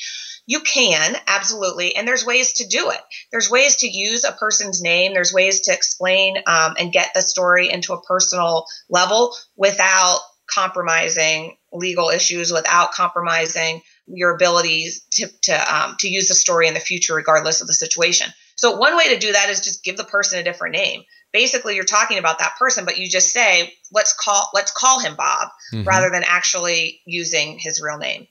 you 0.49 0.61
can, 0.61 1.15
absolutely. 1.27 1.95
And 1.95 2.09
there's 2.09 2.25
ways 2.25 2.55
to 2.55 2.67
do 2.67 2.91
it. 2.91 3.01
There's 3.31 3.51
ways 3.51 3.77
to 3.77 3.87
use 3.87 4.25
a 4.25 4.33
person's 4.33 4.81
name, 4.81 5.13
there's 5.13 5.33
ways 5.33 5.61
to 5.61 5.75
explain 5.75 6.39
um, 6.47 6.75
and 6.79 6.91
get 6.91 7.11
the 7.15 7.21
story 7.21 7.71
into 7.71 7.93
a 7.93 8.01
personal 8.01 8.65
level 8.89 9.37
without 9.57 10.21
compromising 10.51 11.59
legal 11.71 12.09
issues, 12.09 12.51
without 12.51 12.93
compromising 12.93 13.83
your 14.07 14.35
abilities 14.35 15.03
to, 15.11 15.29
to, 15.43 15.77
um, 15.77 15.97
to 15.99 16.09
use 16.09 16.29
the 16.29 16.35
story 16.35 16.67
in 16.67 16.73
the 16.73 16.81
future, 16.81 17.15
regardless 17.15 17.61
of 17.61 17.67
the 17.67 17.75
situation. 17.75 18.29
So 18.57 18.79
one 18.79 18.97
way 18.97 19.13
to 19.13 19.19
do 19.19 19.33
that 19.33 19.51
is 19.51 19.61
just 19.61 19.85
give 19.85 19.99
the 19.99 20.05
person 20.05 20.39
a 20.39 20.43
different 20.43 20.75
name. 20.75 21.03
Basically, 21.31 21.75
you're 21.75 21.85
talking 21.85 22.17
about 22.17 22.39
that 22.39 22.57
person, 22.59 22.87
but 22.87 22.97
you 22.97 23.07
just 23.07 23.35
say, 23.35 23.75
"Let's 23.93 24.15
call 24.15 24.49
let's 24.55 24.73
call 24.73 24.99
him 24.99 25.15
Bob," 25.15 25.51
mm-hmm. 25.75 25.87
rather 25.87 26.09
than 26.09 26.25
actually 26.27 27.03
using 27.05 27.59
his 27.59 27.83
real 27.83 27.99
name. 27.99 28.27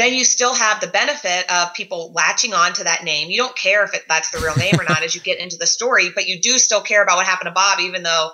Then 0.00 0.14
you 0.14 0.24
still 0.24 0.54
have 0.54 0.80
the 0.80 0.86
benefit 0.86 1.52
of 1.52 1.74
people 1.74 2.10
latching 2.14 2.54
on 2.54 2.72
to 2.72 2.84
that 2.84 3.04
name. 3.04 3.28
You 3.28 3.36
don't 3.36 3.54
care 3.54 3.84
if 3.84 3.92
it, 3.92 4.04
that's 4.08 4.30
the 4.30 4.38
real 4.38 4.56
name 4.56 4.80
or 4.80 4.84
not 4.84 5.02
as 5.02 5.14
you 5.14 5.20
get 5.20 5.38
into 5.38 5.58
the 5.58 5.66
story, 5.66 6.08
but 6.14 6.26
you 6.26 6.40
do 6.40 6.56
still 6.56 6.80
care 6.80 7.02
about 7.02 7.16
what 7.16 7.26
happened 7.26 7.48
to 7.48 7.52
Bob, 7.52 7.80
even 7.80 8.02
though 8.02 8.30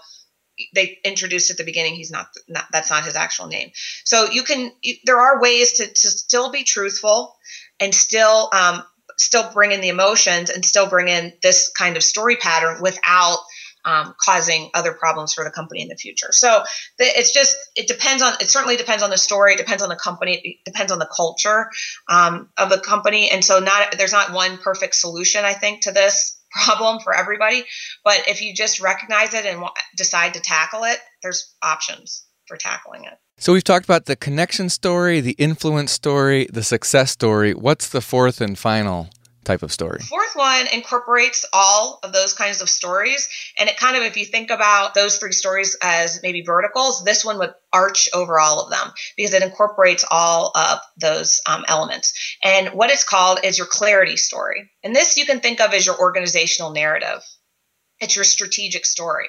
they 0.76 0.96
introduced 1.04 1.50
at 1.50 1.56
the 1.56 1.64
beginning 1.64 1.96
he's 1.96 2.12
not, 2.12 2.28
not 2.48 2.66
that's 2.70 2.88
not 2.88 3.04
his 3.04 3.14
actual 3.14 3.46
name 3.46 3.70
so 4.04 4.30
you 4.30 4.42
can 4.42 4.72
you, 4.80 4.94
there 5.04 5.20
are 5.20 5.42
ways 5.42 5.74
to, 5.74 5.86
to 5.86 6.08
still 6.08 6.50
be 6.50 6.64
truthful 6.64 7.36
and 7.78 7.94
still 7.94 8.48
um, 8.54 8.82
still 9.18 9.50
bring 9.52 9.72
in 9.72 9.82
the 9.82 9.90
emotions 9.90 10.48
and 10.48 10.64
still 10.64 10.88
bring 10.88 11.08
in 11.08 11.32
this 11.42 11.70
kind 11.76 11.98
of 11.98 12.02
story 12.02 12.36
pattern 12.36 12.80
without 12.80 13.38
um, 13.86 14.14
causing 14.20 14.68
other 14.74 14.92
problems 14.92 15.32
for 15.32 15.44
the 15.44 15.50
company 15.50 15.80
in 15.80 15.88
the 15.88 15.94
future. 15.94 16.28
So 16.32 16.64
it's 16.98 17.32
just 17.32 17.56
it 17.76 17.86
depends 17.86 18.22
on 18.22 18.34
it 18.40 18.50
certainly 18.50 18.76
depends 18.76 19.02
on 19.02 19.10
the 19.10 19.16
story, 19.16 19.54
it 19.54 19.58
depends 19.58 19.82
on 19.82 19.88
the 19.88 19.96
company, 19.96 20.60
it 20.64 20.70
depends 20.70 20.92
on 20.92 20.98
the 20.98 21.08
culture 21.16 21.70
um, 22.08 22.50
of 22.58 22.68
the 22.68 22.78
company, 22.78 23.30
and 23.30 23.44
so 23.44 23.60
not 23.60 23.96
there's 23.96 24.12
not 24.12 24.32
one 24.32 24.58
perfect 24.58 24.96
solution 24.96 25.44
I 25.44 25.54
think 25.54 25.82
to 25.82 25.92
this 25.92 26.38
problem 26.64 27.00
for 27.00 27.14
everybody. 27.14 27.64
But 28.04 28.24
if 28.28 28.42
you 28.42 28.52
just 28.52 28.80
recognize 28.80 29.32
it 29.34 29.46
and 29.46 29.62
decide 29.96 30.34
to 30.34 30.40
tackle 30.40 30.84
it, 30.84 30.98
there's 31.22 31.54
options 31.62 32.24
for 32.46 32.56
tackling 32.56 33.04
it. 33.04 33.14
So 33.38 33.52
we've 33.52 33.64
talked 33.64 33.84
about 33.84 34.06
the 34.06 34.16
connection 34.16 34.70
story, 34.70 35.20
the 35.20 35.32
influence 35.32 35.92
story, 35.92 36.48
the 36.50 36.62
success 36.62 37.10
story. 37.10 37.52
What's 37.52 37.88
the 37.88 38.00
fourth 38.00 38.40
and 38.40 38.58
final 38.58 39.10
type 39.46 39.62
of 39.62 39.72
story? 39.72 40.00
Fourth 40.00 40.34
one 40.34 40.66
incorporates 40.72 41.46
all 41.52 42.00
of 42.02 42.12
those 42.12 42.34
kinds 42.34 42.60
of 42.60 42.68
stories. 42.68 43.28
And 43.58 43.68
it 43.68 43.78
kind 43.78 43.96
of, 43.96 44.02
if 44.02 44.16
you 44.16 44.26
think 44.26 44.50
about 44.50 44.94
those 44.94 45.16
three 45.16 45.32
stories 45.32 45.76
as 45.82 46.20
maybe 46.22 46.42
verticals, 46.42 47.04
this 47.04 47.24
one 47.24 47.38
would 47.38 47.54
arch 47.72 48.08
over 48.12 48.38
all 48.38 48.60
of 48.60 48.70
them 48.70 48.92
because 49.16 49.32
it 49.32 49.42
incorporates 49.42 50.04
all 50.10 50.52
of 50.54 50.80
those 51.00 51.40
um, 51.46 51.64
elements. 51.68 52.12
And 52.42 52.68
what 52.68 52.90
it's 52.90 53.04
called 53.04 53.40
is 53.44 53.56
your 53.56 53.66
clarity 53.66 54.16
story. 54.16 54.70
And 54.84 54.94
this 54.94 55.16
you 55.16 55.24
can 55.24 55.40
think 55.40 55.60
of 55.60 55.72
as 55.72 55.86
your 55.86 55.98
organizational 55.98 56.72
narrative, 56.72 57.22
it's 58.00 58.16
your 58.16 58.24
strategic 58.24 58.84
story. 58.84 59.28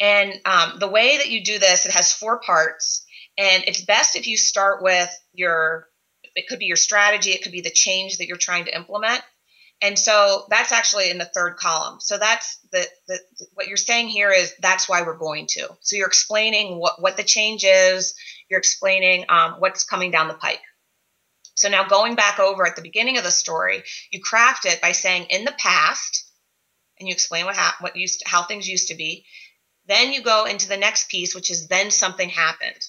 And 0.00 0.32
um, 0.44 0.74
the 0.78 0.88
way 0.88 1.16
that 1.16 1.30
you 1.30 1.42
do 1.42 1.58
this, 1.58 1.86
it 1.86 1.92
has 1.92 2.12
four 2.12 2.40
parts. 2.40 3.04
And 3.36 3.64
it's 3.66 3.84
best 3.84 4.16
if 4.16 4.26
you 4.26 4.36
start 4.36 4.82
with 4.82 5.10
your, 5.32 5.88
it 6.34 6.46
could 6.48 6.58
be 6.58 6.66
your 6.66 6.76
strategy, 6.76 7.30
it 7.30 7.42
could 7.42 7.52
be 7.52 7.62
the 7.62 7.70
change 7.70 8.18
that 8.18 8.28
you're 8.28 8.36
trying 8.36 8.66
to 8.66 8.76
implement. 8.76 9.22
And 9.80 9.98
so 9.98 10.46
that's 10.50 10.72
actually 10.72 11.10
in 11.10 11.18
the 11.18 11.24
third 11.24 11.56
column. 11.56 12.00
So 12.00 12.18
that's 12.18 12.58
the, 12.72 12.86
the 13.06 13.18
what 13.54 13.68
you're 13.68 13.76
saying 13.76 14.08
here 14.08 14.30
is 14.30 14.52
that's 14.60 14.88
why 14.88 15.02
we're 15.02 15.16
going 15.16 15.46
to. 15.50 15.68
So 15.80 15.96
you're 15.96 16.08
explaining 16.08 16.78
what, 16.78 17.00
what 17.00 17.16
the 17.16 17.22
change 17.22 17.64
is, 17.64 18.14
you're 18.50 18.58
explaining 18.58 19.26
um, 19.28 19.54
what's 19.58 19.84
coming 19.84 20.10
down 20.10 20.28
the 20.28 20.34
pike. 20.34 20.60
So 21.54 21.68
now 21.68 21.86
going 21.86 22.16
back 22.16 22.40
over 22.40 22.66
at 22.66 22.76
the 22.76 22.82
beginning 22.82 23.18
of 23.18 23.24
the 23.24 23.30
story, 23.30 23.82
you 24.10 24.20
craft 24.20 24.64
it 24.64 24.80
by 24.80 24.92
saying 24.92 25.26
in 25.30 25.44
the 25.44 25.54
past, 25.58 26.24
and 26.98 27.08
you 27.08 27.12
explain 27.12 27.44
what 27.44 27.56
ha- 27.56 27.76
what 27.80 27.96
used 27.96 28.20
to, 28.20 28.28
how 28.28 28.42
things 28.42 28.68
used 28.68 28.88
to 28.88 28.96
be. 28.96 29.24
Then 29.86 30.12
you 30.12 30.22
go 30.22 30.44
into 30.44 30.68
the 30.68 30.76
next 30.76 31.08
piece, 31.08 31.34
which 31.34 31.50
is 31.50 31.68
then 31.68 31.90
something 31.90 32.28
happened 32.28 32.84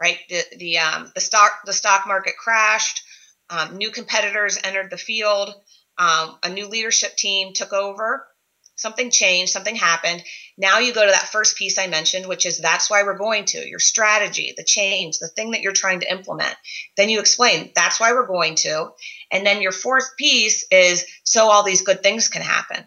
right? 0.00 0.18
The 0.28 0.42
the 0.56 0.78
um, 0.78 1.12
the 1.14 1.20
stock 1.20 1.52
the 1.66 1.72
stock 1.72 2.06
market 2.06 2.34
crashed. 2.42 3.02
Um, 3.50 3.76
new 3.76 3.90
competitors 3.90 4.58
entered 4.62 4.90
the 4.90 4.96
field. 4.96 5.54
Um, 6.00 6.38
a 6.42 6.48
new 6.48 6.66
leadership 6.66 7.14
team 7.16 7.52
took 7.52 7.74
over. 7.74 8.26
Something 8.74 9.10
changed. 9.10 9.52
Something 9.52 9.76
happened. 9.76 10.24
Now 10.56 10.78
you 10.78 10.94
go 10.94 11.04
to 11.04 11.12
that 11.12 11.28
first 11.28 11.56
piece 11.56 11.76
I 11.76 11.88
mentioned, 11.88 12.26
which 12.26 12.46
is 12.46 12.56
that's 12.56 12.88
why 12.88 13.02
we're 13.02 13.18
going 13.18 13.44
to 13.46 13.68
your 13.68 13.78
strategy, 13.78 14.54
the 14.56 14.64
change, 14.64 15.18
the 15.18 15.28
thing 15.28 15.50
that 15.50 15.60
you're 15.60 15.72
trying 15.72 16.00
to 16.00 16.10
implement. 16.10 16.54
Then 16.96 17.10
you 17.10 17.20
explain 17.20 17.72
that's 17.74 18.00
why 18.00 18.12
we're 18.12 18.26
going 18.26 18.54
to. 18.56 18.88
And 19.30 19.44
then 19.44 19.60
your 19.60 19.72
fourth 19.72 20.16
piece 20.16 20.64
is 20.70 21.04
so 21.24 21.50
all 21.50 21.64
these 21.64 21.82
good 21.82 22.02
things 22.02 22.28
can 22.28 22.42
happen. 22.42 22.82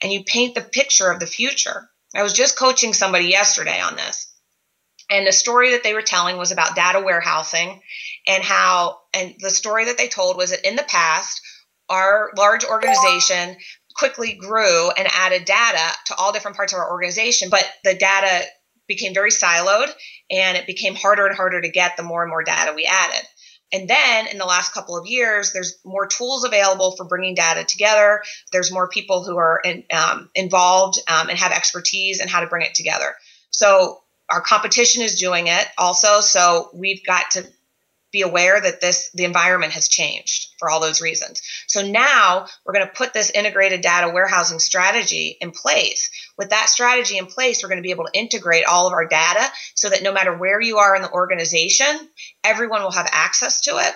And 0.00 0.10
you 0.10 0.24
paint 0.24 0.54
the 0.54 0.62
picture 0.62 1.10
of 1.10 1.20
the 1.20 1.26
future. 1.26 1.90
I 2.16 2.22
was 2.22 2.32
just 2.32 2.58
coaching 2.58 2.94
somebody 2.94 3.26
yesterday 3.26 3.80
on 3.80 3.96
this 3.96 4.34
and 5.10 5.26
the 5.26 5.32
story 5.32 5.72
that 5.72 5.82
they 5.82 5.94
were 5.94 6.02
telling 6.02 6.36
was 6.36 6.52
about 6.52 6.74
data 6.74 7.00
warehousing 7.00 7.80
and 8.26 8.42
how 8.42 9.00
and 9.12 9.34
the 9.40 9.50
story 9.50 9.86
that 9.86 9.98
they 9.98 10.08
told 10.08 10.36
was 10.36 10.50
that 10.50 10.66
in 10.66 10.76
the 10.76 10.82
past 10.84 11.40
our 11.88 12.30
large 12.36 12.64
organization 12.64 13.56
quickly 13.96 14.34
grew 14.34 14.90
and 14.90 15.08
added 15.12 15.44
data 15.44 15.96
to 16.06 16.14
all 16.16 16.32
different 16.32 16.56
parts 16.56 16.72
of 16.72 16.78
our 16.78 16.90
organization 16.90 17.48
but 17.50 17.64
the 17.84 17.94
data 17.94 18.44
became 18.86 19.14
very 19.14 19.30
siloed 19.30 19.90
and 20.30 20.56
it 20.56 20.66
became 20.66 20.94
harder 20.94 21.26
and 21.26 21.36
harder 21.36 21.60
to 21.60 21.70
get 21.70 21.96
the 21.96 22.02
more 22.02 22.22
and 22.22 22.30
more 22.30 22.42
data 22.42 22.72
we 22.74 22.84
added 22.84 23.26
and 23.74 23.90
then 23.90 24.28
in 24.28 24.38
the 24.38 24.44
last 24.44 24.72
couple 24.72 24.96
of 24.96 25.06
years, 25.06 25.52
there's 25.52 25.80
more 25.84 26.06
tools 26.06 26.44
available 26.44 26.94
for 26.96 27.04
bringing 27.04 27.34
data 27.34 27.64
together. 27.64 28.22
There's 28.52 28.70
more 28.70 28.88
people 28.88 29.24
who 29.24 29.36
are 29.36 29.60
in, 29.64 29.82
um, 29.92 30.30
involved 30.36 31.00
um, 31.08 31.28
and 31.28 31.36
have 31.36 31.50
expertise 31.50 32.20
in 32.20 32.28
how 32.28 32.40
to 32.40 32.46
bring 32.46 32.64
it 32.64 32.74
together. 32.74 33.16
So 33.50 34.00
our 34.30 34.40
competition 34.40 35.02
is 35.02 35.18
doing 35.18 35.48
it 35.48 35.66
also. 35.76 36.20
So 36.20 36.70
we've 36.72 37.04
got 37.04 37.32
to 37.32 37.44
be 38.14 38.22
aware 38.22 38.60
that 38.60 38.80
this 38.80 39.10
the 39.12 39.24
environment 39.24 39.72
has 39.72 39.88
changed 39.88 40.54
for 40.58 40.70
all 40.70 40.80
those 40.80 41.02
reasons. 41.02 41.42
So 41.66 41.84
now 41.84 42.46
we're 42.64 42.72
going 42.72 42.86
to 42.86 42.92
put 42.92 43.12
this 43.12 43.30
integrated 43.30 43.82
data 43.82 44.10
warehousing 44.10 44.60
strategy 44.60 45.36
in 45.40 45.50
place. 45.50 46.08
With 46.38 46.50
that 46.50 46.68
strategy 46.68 47.18
in 47.18 47.26
place, 47.26 47.62
we're 47.62 47.68
going 47.68 47.82
to 47.82 47.86
be 47.86 47.90
able 47.90 48.06
to 48.06 48.18
integrate 48.18 48.64
all 48.64 48.86
of 48.86 48.92
our 48.92 49.06
data 49.06 49.44
so 49.74 49.90
that 49.90 50.02
no 50.02 50.12
matter 50.12 50.34
where 50.34 50.60
you 50.60 50.78
are 50.78 50.94
in 50.94 51.02
the 51.02 51.10
organization, 51.10 52.08
everyone 52.44 52.82
will 52.82 52.92
have 52.92 53.08
access 53.12 53.60
to 53.62 53.78
it 53.78 53.94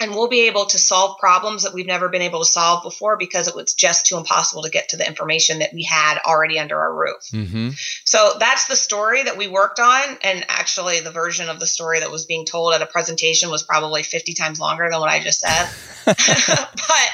and 0.00 0.10
we'll 0.10 0.28
be 0.28 0.48
able 0.48 0.66
to 0.66 0.78
solve 0.78 1.18
problems 1.18 1.62
that 1.62 1.72
we've 1.72 1.86
never 1.86 2.08
been 2.08 2.22
able 2.22 2.40
to 2.40 2.44
solve 2.44 2.82
before 2.82 3.16
because 3.16 3.46
it 3.46 3.54
was 3.54 3.74
just 3.74 4.06
too 4.06 4.16
impossible 4.16 4.62
to 4.62 4.70
get 4.70 4.88
to 4.88 4.96
the 4.96 5.06
information 5.06 5.60
that 5.60 5.72
we 5.72 5.84
had 5.84 6.18
already 6.26 6.58
under 6.58 6.78
our 6.78 6.94
roof. 6.94 7.22
Mm-hmm. 7.32 7.70
So 8.04 8.32
that's 8.40 8.66
the 8.66 8.76
story 8.76 9.22
that 9.22 9.36
we 9.36 9.46
worked 9.46 9.78
on. 9.78 10.18
And 10.22 10.44
actually, 10.48 11.00
the 11.00 11.12
version 11.12 11.48
of 11.48 11.60
the 11.60 11.66
story 11.66 12.00
that 12.00 12.10
was 12.10 12.26
being 12.26 12.44
told 12.44 12.74
at 12.74 12.82
a 12.82 12.86
presentation 12.86 13.50
was 13.50 13.62
probably 13.62 14.02
50 14.02 14.34
times 14.34 14.58
longer 14.58 14.88
than 14.90 15.00
what 15.00 15.10
I 15.10 15.20
just 15.20 15.40
said. 15.40 15.68
but, 16.06 17.10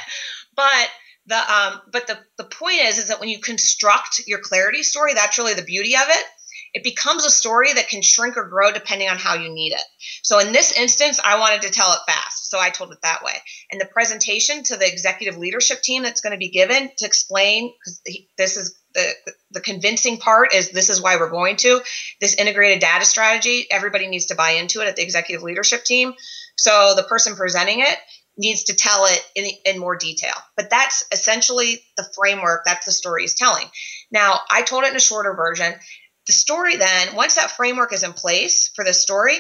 but, 0.57 0.89
the 1.27 1.37
um, 1.37 1.81
but 1.93 2.07
the 2.07 2.19
the 2.39 2.45
point 2.45 2.81
is 2.81 2.99
is 2.99 3.09
that 3.09 3.21
when 3.21 3.29
you 3.29 3.39
construct 3.39 4.23
your 4.27 4.41
clarity 4.41 4.83
story, 4.83 5.15
that's 5.15 5.39
really 5.39 5.55
the 5.55 5.63
beauty 5.63 5.95
of 5.95 6.09
it 6.09 6.25
it 6.73 6.85
becomes 6.85 7.25
a 7.25 7.31
story 7.31 7.73
that 7.73 7.89
can 7.89 8.03
shrink 8.03 8.37
or 8.37 8.49
grow 8.49 8.73
depending 8.73 9.09
on 9.09 9.19
how 9.19 9.35
you 9.35 9.53
need 9.53 9.73
it. 9.73 9.83
So 10.23 10.39
in 10.39 10.53
this 10.53 10.77
instance, 10.79 11.21
I 11.23 11.39
wanted 11.39 11.63
to 11.63 11.71
tell 11.71 11.93
it 11.93 12.01
fast. 12.07 12.51
So 12.51 12.59
I 12.59 12.71
told 12.71 12.93
it 12.93 12.99
that 13.03 13.23
way. 13.25 13.35
And 13.71 13.81
the 13.81 13.87
presentation 13.87 14.63
to 14.65 14.77
the 14.77 14.87
executive 14.87 15.39
leadership 15.39 15.83
team 15.83 16.03
that's 16.03 16.21
going 16.21 16.33
to 16.33 16.39
be 16.39 16.51
given 16.51 16.91
to 16.99 17.07
explain, 17.07 17.73
this 18.39 18.57
is 18.57 18.77
the, 18.95 19.13
the 19.53 19.61
convincing 19.61 20.19
part 20.19 20.55
is 20.55 20.71
this 20.71 20.91
is 20.91 21.01
why 21.01 21.17
we're 21.17 21.31
going 21.31 21.57
to 21.57 21.81
this 22.21 22.35
integrated 22.35 22.81
data 22.81 23.05
strategy. 23.05 23.67
Everybody 23.71 24.09
needs 24.09 24.27
to 24.27 24.35
buy 24.35 24.53
into 24.53 24.81
it 24.81 24.89
at 24.89 24.97
the 24.97 25.03
executive 25.03 25.43
leadership 25.43 25.85
team. 25.85 26.15
So 26.57 26.95
the 26.97 27.05
person 27.05 27.37
presenting 27.37 27.81
it 27.81 27.97
needs 28.37 28.65
to 28.65 28.75
tell 28.75 29.05
it 29.05 29.21
in, 29.35 29.51
in 29.67 29.79
more 29.79 29.97
detail. 29.97 30.35
But 30.57 30.71
that's 30.71 31.05
essentially 31.13 31.83
the 31.97 32.09
framework, 32.15 32.63
that's 32.65 32.87
the 32.87 32.93
story 32.93 33.25
is 33.25 33.35
telling. 33.35 33.67
Now, 34.11 34.41
I 34.51 34.63
told 34.63 34.85
it 34.85 34.91
in 34.91 34.97
a 34.97 35.01
shorter 35.01 35.35
version. 35.35 35.75
The 36.31 36.35
story 36.35 36.77
then, 36.77 37.17
once 37.17 37.35
that 37.35 37.51
framework 37.51 37.93
is 37.93 38.05
in 38.05 38.13
place 38.13 38.71
for 38.77 38.85
the 38.85 38.95
story, 38.95 39.37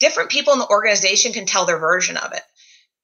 different 0.00 0.30
people 0.30 0.52
in 0.52 0.58
the 0.58 0.68
organization 0.68 1.32
can 1.32 1.46
tell 1.46 1.64
their 1.64 1.78
version 1.78 2.16
of 2.16 2.32
it 2.32 2.42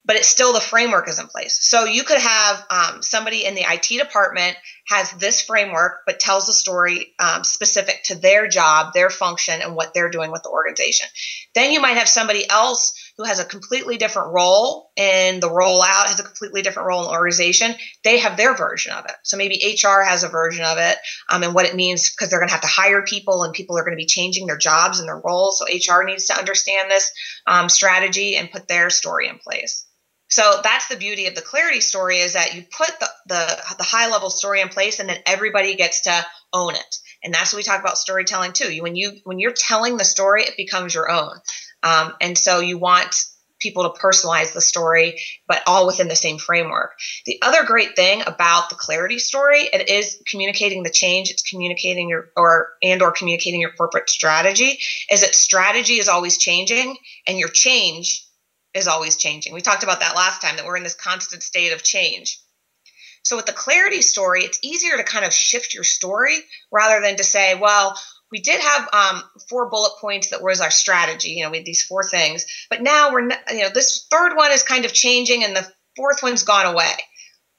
but 0.05 0.17
it's 0.17 0.29
still 0.29 0.53
the 0.53 0.61
framework 0.61 1.09
is 1.09 1.19
in 1.19 1.27
place. 1.27 1.59
So 1.61 1.85
you 1.85 2.05
could 2.05 2.21
have 2.21 2.67
um, 2.71 3.03
somebody 3.03 3.45
in 3.45 3.55
the 3.55 3.65
IT 3.69 3.99
department 3.99 4.57
has 4.89 5.11
this 5.13 5.43
framework, 5.43 6.01
but 6.07 6.19
tells 6.19 6.47
the 6.47 6.53
story 6.53 7.15
um, 7.19 7.45
specific 7.45 8.03
to 8.05 8.15
their 8.15 8.49
job, 8.49 8.93
their 8.93 9.11
function, 9.11 9.61
and 9.61 9.77
what 9.77 9.93
they're 9.93 10.11
doing 10.11 10.33
with 10.33 10.43
the 10.43 10.49
organization. 10.49 11.07
Then 11.55 11.71
you 11.71 11.81
might 11.81 11.99
have 11.99 12.09
somebody 12.09 12.49
else 12.49 13.10
who 13.21 13.27
has 13.27 13.39
a 13.39 13.45
completely 13.45 13.99
different 13.99 14.33
role 14.33 14.93
in 14.97 15.41
the 15.41 15.49
rollout, 15.51 16.07
has 16.07 16.19
a 16.19 16.23
completely 16.23 16.63
different 16.63 16.87
role 16.89 17.01
in 17.03 17.09
the 17.09 17.13
organization. 17.13 17.75
They 18.03 18.17
have 18.17 18.39
their 18.39 18.57
version 18.57 18.93
of 18.93 19.05
it. 19.05 19.15
So 19.25 19.37
maybe 19.37 19.77
HR 19.77 20.01
has 20.01 20.25
a 20.25 20.29
version 20.31 20.65
of 20.65 20.79
it 20.79 20.97
um, 21.29 21.43
and 21.43 21.55
what 21.55 21.67
it 21.67 21.77
means 21.77 22.09
because 22.09 22.31
they're 22.31 22.39
going 22.39 22.49
to 22.49 22.55
have 22.55 22.63
to 22.63 22.67
hire 22.67 23.03
people 23.03 23.43
and 23.43 23.53
people 23.53 23.77
are 23.77 23.85
going 23.85 23.93
to 23.93 24.03
be 24.03 24.07
changing 24.07 24.47
their 24.47 24.57
jobs 24.57 25.01
and 25.01 25.07
their 25.07 25.21
roles. 25.23 25.59
So 25.59 25.67
HR 25.67 26.03
needs 26.05 26.29
to 26.29 26.39
understand 26.39 26.91
this 26.91 27.13
um, 27.47 27.69
strategy 27.69 28.37
and 28.37 28.51
put 28.51 28.69
their 28.69 28.89
story 28.89 29.29
in 29.29 29.37
place. 29.37 29.85
So 30.31 30.61
that's 30.63 30.89
the 30.89 30.97
beauty 30.97 31.27
of 31.27 31.35
the 31.35 31.43
clarity 31.43 31.81
story 31.81 32.21
is 32.21 32.33
that 32.33 32.55
you 32.55 32.63
put 32.75 32.99
the, 33.01 33.09
the, 33.27 33.75
the 33.77 33.85
high 33.85 34.09
level 34.09 34.31
story 34.31 34.63
in 34.63 34.71
place 34.71 34.99
and 34.99 35.11
then 35.11 35.19
everybody 35.27 35.75
gets 35.75 36.03
to 36.03 36.27
own 36.55 36.75
it. 36.75 36.97
And 37.23 37.35
that's 37.35 37.53
what 37.53 37.59
we 37.59 37.65
talk 37.65 37.81
about 37.81 37.99
storytelling 37.99 38.53
too. 38.53 38.73
You, 38.73 38.83
when 38.83 38.97
you 38.97 39.19
when 39.25 39.39
you're 39.39 39.53
telling 39.53 39.99
the 39.99 40.05
story, 40.05 40.45
it 40.45 40.57
becomes 40.57 40.95
your 40.95 41.11
own. 41.11 41.33
Um, 41.83 42.15
and 42.21 42.37
so 42.37 42.61
you 42.61 42.79
want 42.79 43.15
people 43.61 43.83
to 43.83 44.01
personalize 44.01 44.53
the 44.53 44.61
story, 44.61 45.21
but 45.47 45.63
all 45.67 45.87
within 45.87 46.09
the 46.09 46.17
same 46.17 46.39
framework. 46.39 46.93
The 47.27 47.39
other 47.43 47.65
great 47.65 47.95
thing 47.95 48.23
about 48.27 48.71
the 48.71 48.75
clarity 48.75 49.19
story, 49.19 49.69
it 49.73 49.89
is 49.89 50.21
communicating 50.27 50.83
the 50.83 50.91
change, 50.91 51.31
it's 51.31 51.43
communicating 51.43 52.09
your 52.09 52.31
or 52.37 52.71
and 52.83 53.03
or 53.03 53.13
communicating 53.13 53.61
your 53.61 53.73
corporate 53.73 54.09
strategy, 54.09 54.79
is 55.11 55.21
that 55.21 55.35
strategy 55.35 55.99
is 55.99 56.09
always 56.09 56.39
changing 56.39 56.97
and 57.27 57.39
your 57.39 57.49
change 57.49 58.27
is 58.75 58.89
always 58.89 59.17
changing. 59.17 59.53
We 59.53 59.61
talked 59.61 59.83
about 59.83 60.01
that 60.01 60.17
last 60.17 60.41
time 60.41 60.57
that 60.57 60.65
we're 60.65 60.77
in 60.77 60.85
this 60.85 60.95
constant 60.95 61.43
state 61.43 61.73
of 61.73 61.83
change. 61.83 62.41
So 63.23 63.37
with 63.37 63.47
the 63.47 63.53
clarity 63.53 64.01
story, 64.01 64.45
it's 64.45 64.59
easier 64.63 64.97
to 64.97 65.05
kind 65.05 65.25
of 65.25 65.33
shift 65.33 65.75
your 65.75 65.85
story 65.85 66.39
rather 66.73 67.03
than 67.03 67.17
to 67.17 67.25
say, 67.25 67.55
well, 67.55 67.99
we 68.31 68.41
did 68.41 68.61
have 68.61 68.89
um, 68.93 69.23
four 69.49 69.69
bullet 69.71 69.93
points 70.01 70.31
that 70.31 70.43
was 70.43 70.61
our 70.61 70.71
strategy. 70.71 71.31
You 71.31 71.45
know, 71.45 71.51
we 71.51 71.59
had 71.59 71.67
these 71.67 71.83
four 71.83 72.05
things, 72.05 72.45
but 72.69 72.83
now 72.83 73.13
we're, 73.13 73.27
not, 73.27 73.39
you 73.51 73.63
know, 73.63 73.71
this 73.71 74.07
third 74.11 74.37
one 74.37 74.53
is 74.53 74.63
kind 74.63 74.85
of 74.85 74.93
changing 74.93 75.45
and 75.45 75.57
the 75.57 75.67
fourth 75.97 76.23
one's 76.23 76.45
gone 76.45 76.67
away. 76.67 76.93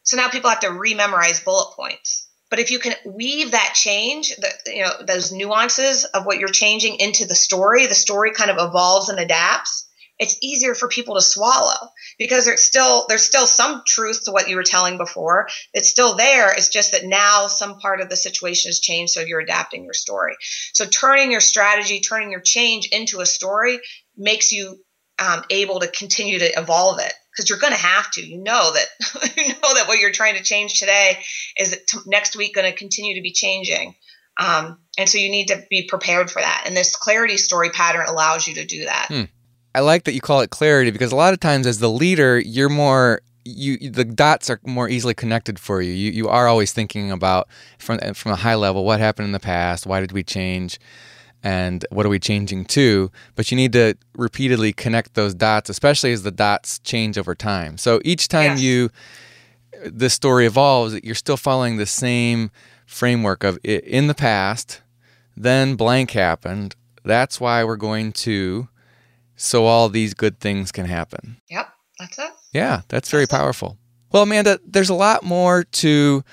So 0.04 0.18
now 0.18 0.30
people 0.30 0.50
have 0.50 0.62
to 0.62 0.70
rememorize 0.70 1.44
bullet 1.44 1.76
points. 1.76 2.28
But 2.50 2.60
if 2.60 2.72
you 2.72 2.80
can 2.80 2.96
weave 3.06 3.52
that 3.52 3.74
change, 3.76 4.36
the, 4.36 4.52
you 4.66 4.84
know, 4.84 4.92
those 5.06 5.32
nuances 5.32 6.06
of 6.06 6.26
what 6.26 6.38
you're 6.38 6.50
changing 6.50 6.98
into 7.00 7.26
the 7.26 7.36
story, 7.36 7.88
the 7.88 7.96
story 7.96 8.32
kind 8.34 8.52
of 8.52 8.58
evolves 8.60 9.10
and 9.10 9.20
adapts 9.20 9.88
it's 10.22 10.38
easier 10.40 10.76
for 10.76 10.88
people 10.88 11.16
to 11.16 11.22
swallow 11.22 11.90
because 12.20 12.46
there's 12.46 12.62
still 12.62 13.06
there's 13.10 13.24
still 13.24 13.48
some 13.48 13.82
truth 13.88 14.24
to 14.26 14.32
what 14.32 14.48
you 14.48 14.56
were 14.56 14.64
telling 14.64 15.00
before. 15.00 15.48
It's 15.74 15.90
still 15.90 16.16
there. 16.16 16.54
It's 16.54 16.70
just 16.70 16.92
that 16.92 17.04
now 17.04 17.48
some 17.48 17.80
part 17.80 18.02
of 18.02 18.10
the 18.10 18.16
situation 18.16 18.70
has 18.70 18.80
changed 18.80 19.14
so 19.14 19.22
you're 19.22 19.40
adapting 19.40 19.84
your 19.84 19.96
story. 19.96 20.36
So 20.74 20.86
turning 20.86 21.32
your 21.32 21.42
strategy 21.42 22.00
turning 22.02 22.32
your 22.32 22.42
change 22.42 22.88
into 22.92 23.20
a 23.20 23.26
story 23.26 23.80
makes 24.16 24.52
you 24.52 24.80
um, 25.18 25.44
able 25.50 25.80
to 25.80 25.88
continue 25.88 26.38
to 26.38 26.60
evolve 26.60 27.00
it 27.00 27.14
because 27.32 27.50
you're 27.50 27.60
going 27.60 27.74
to 27.74 27.80
have 27.80 28.12
to. 28.12 28.22
You 28.22 28.44
know 28.44 28.74
that 28.74 29.34
you 29.38 29.48
know 29.48 29.74
that 29.74 29.88
what 29.88 30.00
you're 30.00 30.12
trying 30.12 30.36
to 30.36 30.44
change 30.44 30.80
today 30.80 31.18
is 31.58 31.76
t- 31.90 31.98
next 32.06 32.36
week 32.36 32.54
going 32.54 32.72
to 32.72 32.78
continue 32.78 33.16
to 33.16 33.22
be 33.22 33.34
changing. 33.34 33.96
Um, 34.38 34.80
and 35.00 35.10
so 35.10 35.18
you 35.18 35.32
need 35.32 35.48
to 35.48 35.66
be 35.70 35.88
prepared 35.88 36.30
for 36.30 36.42
that. 36.42 36.64
And 36.68 36.78
this 36.78 36.96
clarity 36.96 37.38
story 37.38 37.70
pattern 37.70 38.06
allows 38.08 38.48
you 38.48 38.56
to 38.56 38.66
do 38.66 38.86
that. 38.86 39.08
Hmm. 39.10 39.24
I 39.74 39.80
like 39.80 40.04
that 40.04 40.14
you 40.14 40.22
call 40.22 40.42
it 40.42 40.50
clarity 40.50 40.92
because 40.92 41.12
a 41.12 41.16
lot 41.16 41.34
of 41.34 41.40
times 41.40 41.66
as 41.66 41.80
the 41.80 41.90
leader, 41.90 42.40
you're 42.40 42.70
more 42.70 43.22
you 43.44 43.90
the 43.90 44.06
dots 44.06 44.50
are 44.50 44.60
more 44.66 44.88
easily 44.88 45.14
connected 45.14 45.58
for 45.60 45.82
you. 45.82 45.92
You 45.92 46.12
you 46.12 46.28
are 46.28 46.48
always 46.48 46.74
thinking 46.74 47.12
about 47.12 47.48
from 47.80 48.00
from 48.14 48.32
a 48.32 48.36
high 48.36 48.56
level 48.56 48.86
what 48.86 49.00
happened 49.00 49.26
in 49.26 49.32
the 49.32 49.40
past, 49.40 49.86
why 49.86 50.00
did 50.00 50.12
we 50.12 50.24
change, 50.24 50.80
and 51.44 51.86
what 51.90 52.06
are 52.06 52.10
we 52.10 52.20
changing 52.20 52.66
to? 52.66 53.12
But 53.36 53.50
you 53.50 53.58
need 53.58 53.74
to 53.74 53.96
repeatedly 54.16 54.74
connect 54.74 55.16
those 55.16 55.34
dots, 55.34 55.70
especially 55.70 56.12
as 56.12 56.24
the 56.24 56.32
dots 56.32 56.80
change 56.80 57.18
over 57.18 57.34
time. 57.34 57.78
So 57.78 58.02
each 58.04 58.28
time 58.28 58.58
you 58.58 58.90
this 59.84 60.14
story 60.14 60.46
evolves, 60.46 61.00
you're 61.04 61.16
still 61.16 61.38
following 61.38 61.78
the 61.78 61.88
same 61.88 62.52
framework 62.86 63.44
of 63.44 63.58
in 63.64 64.08
the 64.08 64.14
past, 64.14 64.82
then 65.36 65.76
blank 65.76 66.12
happened. 66.12 66.76
That's 67.04 67.40
why 67.40 67.64
we're 67.64 67.78
going 67.78 68.12
to 68.12 68.68
so 69.42 69.66
all 69.66 69.90
these 69.90 70.14
good 70.14 70.40
things 70.40 70.72
can 70.72 70.86
happen. 70.86 71.38
Yep, 71.50 71.70
that's 72.00 72.20
it. 72.20 72.32
Yeah, 72.54 72.82
that's 72.88 73.10
very 73.10 73.24
that's 73.24 73.38
powerful. 73.38 73.72
It. 73.72 74.14
Well, 74.14 74.24
Amanda, 74.24 74.60
there's 74.66 74.90
a 74.90 74.96
lot 74.96 75.24
more 75.24 75.64
to 75.64 76.24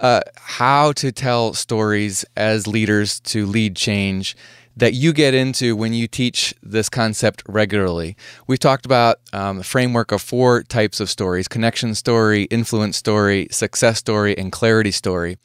uh, 0.00 0.20
how 0.36 0.92
to 0.92 1.12
tell 1.12 1.54
stories 1.54 2.24
as 2.36 2.66
leaders 2.66 3.20
to 3.20 3.46
lead 3.46 3.76
change 3.76 4.36
that 4.76 4.94
you 4.94 5.12
get 5.12 5.34
into 5.34 5.76
when 5.76 5.92
you 5.92 6.06
teach 6.06 6.54
this 6.62 6.88
concept 6.88 7.42
regularly. 7.46 8.16
We've 8.46 8.58
talked 8.58 8.86
about 8.86 9.18
um, 9.32 9.58
the 9.58 9.64
framework 9.64 10.12
of 10.12 10.22
four 10.22 10.62
types 10.62 11.00
of 11.00 11.10
stories 11.10 11.48
connection 11.48 11.94
story, 11.94 12.44
influence 12.44 12.96
story, 12.96 13.48
success 13.50 13.98
story, 13.98 14.36
and 14.36 14.50
clarity 14.52 14.90
story. 14.90 15.38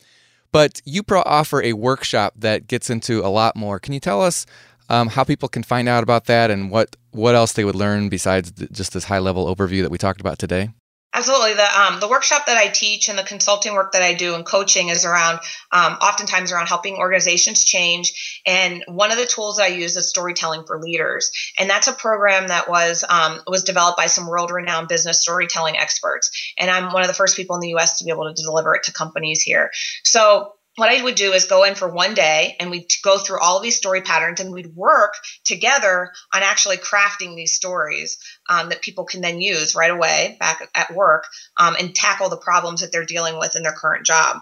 But 0.51 0.81
you 0.85 1.03
pro- 1.03 1.21
offer 1.25 1.61
a 1.61 1.73
workshop 1.73 2.33
that 2.37 2.67
gets 2.67 2.89
into 2.89 3.19
a 3.25 3.27
lot 3.27 3.55
more. 3.55 3.79
Can 3.79 3.93
you 3.93 3.99
tell 3.99 4.21
us 4.21 4.45
um, 4.89 5.09
how 5.09 5.23
people 5.23 5.49
can 5.49 5.63
find 5.63 5.89
out 5.89 6.03
about 6.03 6.25
that 6.25 6.51
and 6.51 6.71
what 6.71 6.95
what 7.15 7.35
else 7.35 7.53
they 7.53 7.65
would 7.65 7.75
learn 7.75 8.09
besides 8.09 8.51
just 8.51 8.93
this 8.93 9.05
high 9.05 9.19
level 9.19 9.53
overview 9.53 9.81
that 9.81 9.91
we 9.91 9.97
talked 9.97 10.21
about 10.21 10.37
today? 10.37 10.69
Absolutely. 11.15 11.53
The 11.53 11.79
um, 11.79 12.01
the 12.01 12.09
workshop 12.09 12.45
that 12.45 12.57
I 12.57 12.67
teach 12.67 13.07
and 13.07 13.17
the 13.17 13.23
consulting 13.23 13.73
work 13.73 13.93
that 13.93 14.01
I 14.01 14.13
do 14.13 14.35
and 14.35 14.45
coaching 14.45 14.89
is 14.89 15.05
around 15.05 15.39
um, 15.71 15.93
oftentimes 15.93 16.51
around 16.51 16.67
helping 16.67 16.97
organizations 16.97 17.63
change. 17.63 18.41
And 18.45 18.83
one 18.89 19.13
of 19.13 19.17
the 19.17 19.25
tools 19.25 19.55
that 19.55 19.63
I 19.63 19.67
use 19.67 19.95
is 19.95 20.09
storytelling 20.09 20.65
for 20.67 20.77
leaders, 20.77 21.31
and 21.57 21.69
that's 21.69 21.87
a 21.87 21.93
program 21.93 22.49
that 22.49 22.69
was 22.69 23.05
um, 23.07 23.39
was 23.47 23.63
developed 23.63 23.97
by 23.97 24.07
some 24.07 24.27
world 24.27 24.51
renowned 24.51 24.89
business 24.89 25.21
storytelling 25.21 25.77
experts. 25.77 26.53
And 26.59 26.69
I'm 26.69 26.91
one 26.91 27.03
of 27.03 27.07
the 27.07 27.13
first 27.13 27.37
people 27.37 27.55
in 27.55 27.61
the 27.61 27.69
U.S. 27.69 27.99
to 27.99 28.03
be 28.03 28.11
able 28.11 28.25
to 28.25 28.43
deliver 28.43 28.75
it 28.75 28.83
to 28.83 28.91
companies 28.91 29.41
here. 29.41 29.71
So 30.03 30.51
what 30.75 30.89
I 30.89 31.01
would 31.01 31.15
do 31.15 31.31
is 31.33 31.45
go 31.45 31.63
in 31.63 31.75
for 31.75 31.87
one 31.87 32.13
day 32.13 32.55
and 32.59 32.69
we'd 32.69 32.87
go 33.03 33.17
through 33.17 33.39
all 33.39 33.59
these 33.59 33.77
story 33.77 34.01
patterns 34.01 34.39
and 34.39 34.51
we'd 34.51 34.75
work 34.75 35.13
together 35.43 36.11
on 36.33 36.43
actually 36.43 36.77
crafting 36.77 37.35
these 37.35 37.53
stories 37.53 38.17
um, 38.49 38.69
that 38.69 38.81
people 38.81 39.05
can 39.05 39.21
then 39.21 39.39
use 39.39 39.75
right 39.75 39.91
away 39.91 40.35
back 40.39 40.69
at 40.75 40.93
work 40.93 41.25
um, 41.57 41.75
and 41.79 41.95
tackle 41.95 42.29
the 42.29 42.37
problems 42.37 42.81
that 42.81 42.91
they're 42.91 43.05
dealing 43.05 43.39
with 43.39 43.55
in 43.55 43.63
their 43.63 43.73
current 43.73 44.05
job. 44.05 44.37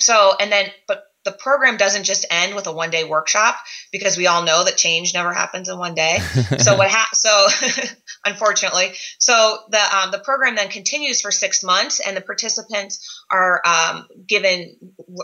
So, 0.00 0.32
and 0.40 0.50
then, 0.50 0.66
but 0.88 1.04
the 1.24 1.32
program 1.32 1.76
doesn't 1.76 2.04
just 2.04 2.26
end 2.30 2.54
with 2.54 2.66
a 2.66 2.72
one 2.72 2.90
day 2.90 3.04
workshop 3.04 3.56
because 3.92 4.16
we 4.16 4.26
all 4.26 4.42
know 4.42 4.64
that 4.64 4.76
change 4.76 5.14
never 5.14 5.32
happens 5.32 5.68
in 5.68 5.78
one 5.78 5.94
day. 5.94 6.18
so 6.58 6.76
what 6.76 6.88
ha- 6.90 7.10
so 7.12 7.46
unfortunately, 8.26 8.92
so 9.18 9.58
the 9.70 9.96
um, 9.96 10.10
the 10.10 10.18
program 10.18 10.56
then 10.56 10.68
continues 10.68 11.20
for 11.20 11.30
six 11.30 11.62
months, 11.62 12.00
and 12.00 12.16
the 12.16 12.20
participants 12.20 13.22
are 13.30 13.62
um, 13.66 14.06
given 14.26 14.76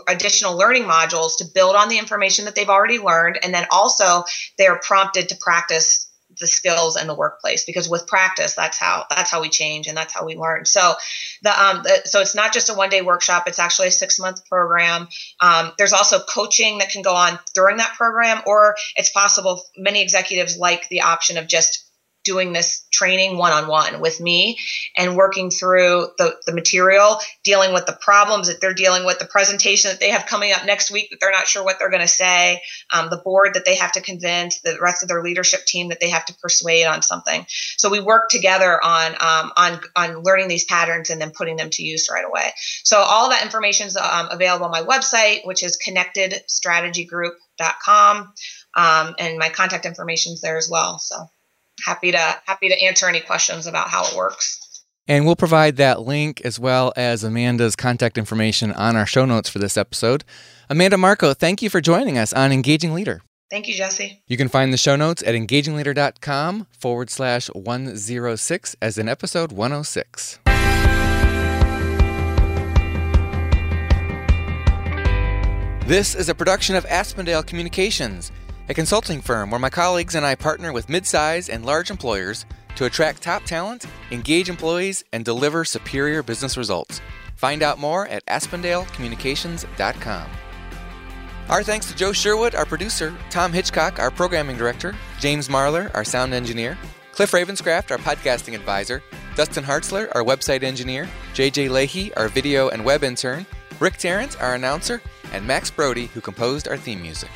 additional 0.07 0.57
learning 0.57 0.83
modules 0.83 1.37
to 1.37 1.45
build 1.53 1.75
on 1.75 1.89
the 1.89 1.97
information 1.97 2.45
that 2.45 2.55
they've 2.55 2.69
already 2.69 2.99
learned, 2.99 3.39
and 3.41 3.53
then 3.53 3.65
also 3.71 4.23
they 4.57 4.67
are 4.67 4.79
prompted 4.79 5.29
to 5.29 5.37
practice 5.39 6.08
the 6.39 6.47
skills 6.47 6.99
in 6.99 7.07
the 7.07 7.15
workplace 7.15 7.65
because 7.65 7.89
with 7.89 8.07
practice 8.07 8.55
that's 8.55 8.77
how 8.77 9.05
that's 9.09 9.31
how 9.31 9.41
we 9.41 9.49
change 9.49 9.87
and 9.87 9.97
that's 9.97 10.13
how 10.13 10.25
we 10.25 10.35
learn. 10.35 10.65
So 10.65 10.93
the 11.41 11.61
um 11.61 11.83
the, 11.83 12.01
so 12.05 12.21
it's 12.21 12.35
not 12.35 12.53
just 12.53 12.69
a 12.69 12.73
one 12.73 12.89
day 12.89 13.01
workshop 13.01 13.47
it's 13.47 13.59
actually 13.59 13.89
a 13.89 13.91
six 13.91 14.19
month 14.19 14.45
program. 14.45 15.07
Um, 15.39 15.71
there's 15.77 15.93
also 15.93 16.19
coaching 16.19 16.79
that 16.79 16.89
can 16.89 17.01
go 17.01 17.13
on 17.13 17.39
during 17.53 17.77
that 17.77 17.95
program 17.95 18.41
or 18.45 18.75
it's 18.95 19.09
possible 19.09 19.63
many 19.77 20.01
executives 20.01 20.57
like 20.57 20.87
the 20.89 21.01
option 21.01 21.37
of 21.37 21.47
just 21.47 21.88
doing 22.29 22.53
this 22.53 22.85
training 22.93 23.39
one 23.39 23.51
on 23.51 23.67
one 23.67 23.99
with 24.01 24.19
me 24.19 24.55
and 24.95 25.15
working 25.15 25.49
through 25.49 26.09
the, 26.19 26.35
the 26.45 26.53
material, 26.53 27.17
dealing 27.43 27.73
with 27.73 27.87
the 27.87 27.97
problems 27.99 28.49
that 28.49 28.61
they're 28.61 28.75
dealing 28.75 29.03
with, 29.03 29.17
the 29.17 29.25
presentation 29.25 29.89
that 29.89 29.99
they 29.99 30.11
have 30.11 30.27
coming 30.27 30.51
up 30.51 30.63
next 30.63 30.91
week 30.91 31.09
that 31.09 31.17
they're 31.19 31.31
not 31.31 31.47
sure 31.47 31.63
what 31.63 31.79
they're 31.79 31.89
going 31.89 32.03
to 32.03 32.07
say, 32.07 32.61
um, 32.93 33.09
the 33.09 33.17
board 33.17 33.55
that 33.55 33.65
they 33.65 33.75
have 33.75 33.91
to 33.91 34.01
convince, 34.01 34.61
the 34.61 34.77
rest 34.79 35.01
of 35.01 35.09
their 35.09 35.23
leadership 35.23 35.65
team 35.65 35.89
that 35.89 35.99
they 35.99 36.11
have 36.11 36.23
to 36.25 36.35
persuade 36.35 36.85
on 36.85 37.01
something. 37.01 37.47
So 37.77 37.89
we 37.89 37.99
work 37.99 38.29
together 38.29 38.79
on 38.83 39.13
um, 39.13 39.51
on 39.57 39.79
on 39.95 40.21
learning 40.23 40.49
these 40.49 40.65
patterns 40.65 41.09
and 41.09 41.19
then 41.19 41.31
putting 41.35 41.55
them 41.55 41.71
to 41.71 41.81
use 41.81 42.09
right 42.13 42.25
away. 42.25 42.53
So 42.83 42.99
all 42.99 43.31
that 43.31 43.41
information 43.43 43.87
is 43.87 43.97
um, 43.97 44.27
available 44.29 44.65
on 44.65 44.71
my 44.71 44.83
website, 44.83 45.43
which 45.45 45.63
is 45.63 45.79
connectedstrategygroup.com, 45.87 48.33
um, 48.75 49.15
and 49.17 49.39
my 49.39 49.49
contact 49.49 49.87
information 49.87 50.33
is 50.33 50.41
there 50.41 50.57
as 50.57 50.69
well. 50.69 50.99
So 50.99 51.27
happy 51.85 52.11
to 52.11 52.41
happy 52.45 52.69
to 52.69 52.83
answer 52.83 53.07
any 53.07 53.21
questions 53.21 53.67
about 53.67 53.89
how 53.89 54.05
it 54.05 54.15
works. 54.15 54.59
And 55.07 55.25
we'll 55.25 55.35
provide 55.35 55.77
that 55.77 56.01
link 56.01 56.41
as 56.41 56.59
well 56.59 56.93
as 56.95 57.23
Amanda's 57.23 57.75
contact 57.75 58.17
information 58.17 58.71
on 58.71 58.95
our 58.95 59.07
show 59.07 59.25
notes 59.25 59.49
for 59.49 59.57
this 59.57 59.75
episode. 59.75 60.23
Amanda 60.69 60.97
Marko, 60.97 61.33
thank 61.33 61.63
you 61.63 61.69
for 61.69 61.81
joining 61.81 62.15
us 62.17 62.31
on 62.31 62.51
Engaging 62.51 62.93
Leader. 62.93 63.21
Thank 63.49 63.67
you, 63.67 63.73
Jesse. 63.73 64.21
You 64.27 64.37
can 64.37 64.47
find 64.47 64.71
the 64.71 64.77
show 64.77 64.95
notes 64.95 65.23
at 65.23 65.33
engagingleader.com 65.33 66.67
forward 66.77 67.09
slash 67.09 67.47
106 67.47 68.75
as 68.79 68.97
in 68.99 69.09
episode 69.09 69.51
106. 69.51 70.39
This 75.87 76.13
is 76.13 76.29
a 76.29 76.35
production 76.35 76.75
of 76.75 76.85
Aspendale 76.85 77.43
Communications 77.43 78.31
a 78.69 78.73
consulting 78.73 79.19
firm 79.19 79.49
where 79.49 79.59
my 79.59 79.69
colleagues 79.69 80.13
and 80.13 80.23
I 80.23 80.35
partner 80.35 80.71
with 80.71 80.87
midsize 80.87 81.51
and 81.51 81.65
large 81.65 81.89
employers 81.89 82.45
to 82.75 82.85
attract 82.85 83.23
top 83.23 83.43
talent, 83.43 83.87
engage 84.11 84.47
employees, 84.47 85.03
and 85.11 85.25
deliver 85.25 85.65
superior 85.65 86.21
business 86.21 86.55
results. 86.55 87.01
Find 87.35 87.63
out 87.63 87.79
more 87.79 88.07
at 88.07 88.23
aspendalecommunications.com. 88.27 90.29
Our 91.49 91.63
thanks 91.63 91.87
to 91.87 91.95
Joe 91.95 92.13
Sherwood, 92.13 92.53
our 92.53 92.65
producer, 92.65 93.15
Tom 93.31 93.51
Hitchcock, 93.51 93.97
our 93.97 94.11
programming 94.11 94.55
director, 94.55 94.95
James 95.19 95.47
Marlar, 95.47 95.89
our 95.95 96.03
sound 96.03 96.35
engineer, 96.35 96.77
Cliff 97.11 97.31
Ravenscraft, 97.31 97.89
our 97.89 97.97
podcasting 97.97 98.53
advisor, 98.53 99.01
Dustin 99.35 99.63
Hartzler, 99.63 100.11
our 100.13 100.23
website 100.23 100.61
engineer, 100.61 101.09
JJ 101.33 101.69
Lahey, 101.69 102.13
our 102.15 102.27
video 102.27 102.69
and 102.69 102.85
web 102.85 103.03
intern, 103.03 103.47
Rick 103.79 103.97
Tarrant, 103.97 104.39
our 104.39 104.53
announcer, 104.53 105.01
and 105.33 105.47
Max 105.47 105.71
Brody, 105.71 106.05
who 106.07 106.21
composed 106.21 106.67
our 106.67 106.77
theme 106.77 107.01
music. 107.01 107.31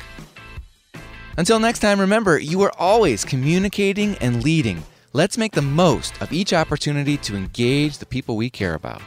Until 1.36 1.58
next 1.58 1.80
time, 1.80 1.98
remember, 1.98 2.38
you 2.38 2.62
are 2.62 2.72
always 2.78 3.24
communicating 3.24 4.16
and 4.18 4.44
leading. 4.44 4.84
Let's 5.12 5.36
make 5.36 5.52
the 5.52 5.62
most 5.62 6.20
of 6.22 6.32
each 6.32 6.52
opportunity 6.52 7.16
to 7.18 7.34
engage 7.34 7.98
the 7.98 8.06
people 8.06 8.36
we 8.36 8.50
care 8.50 8.74
about. 8.74 9.02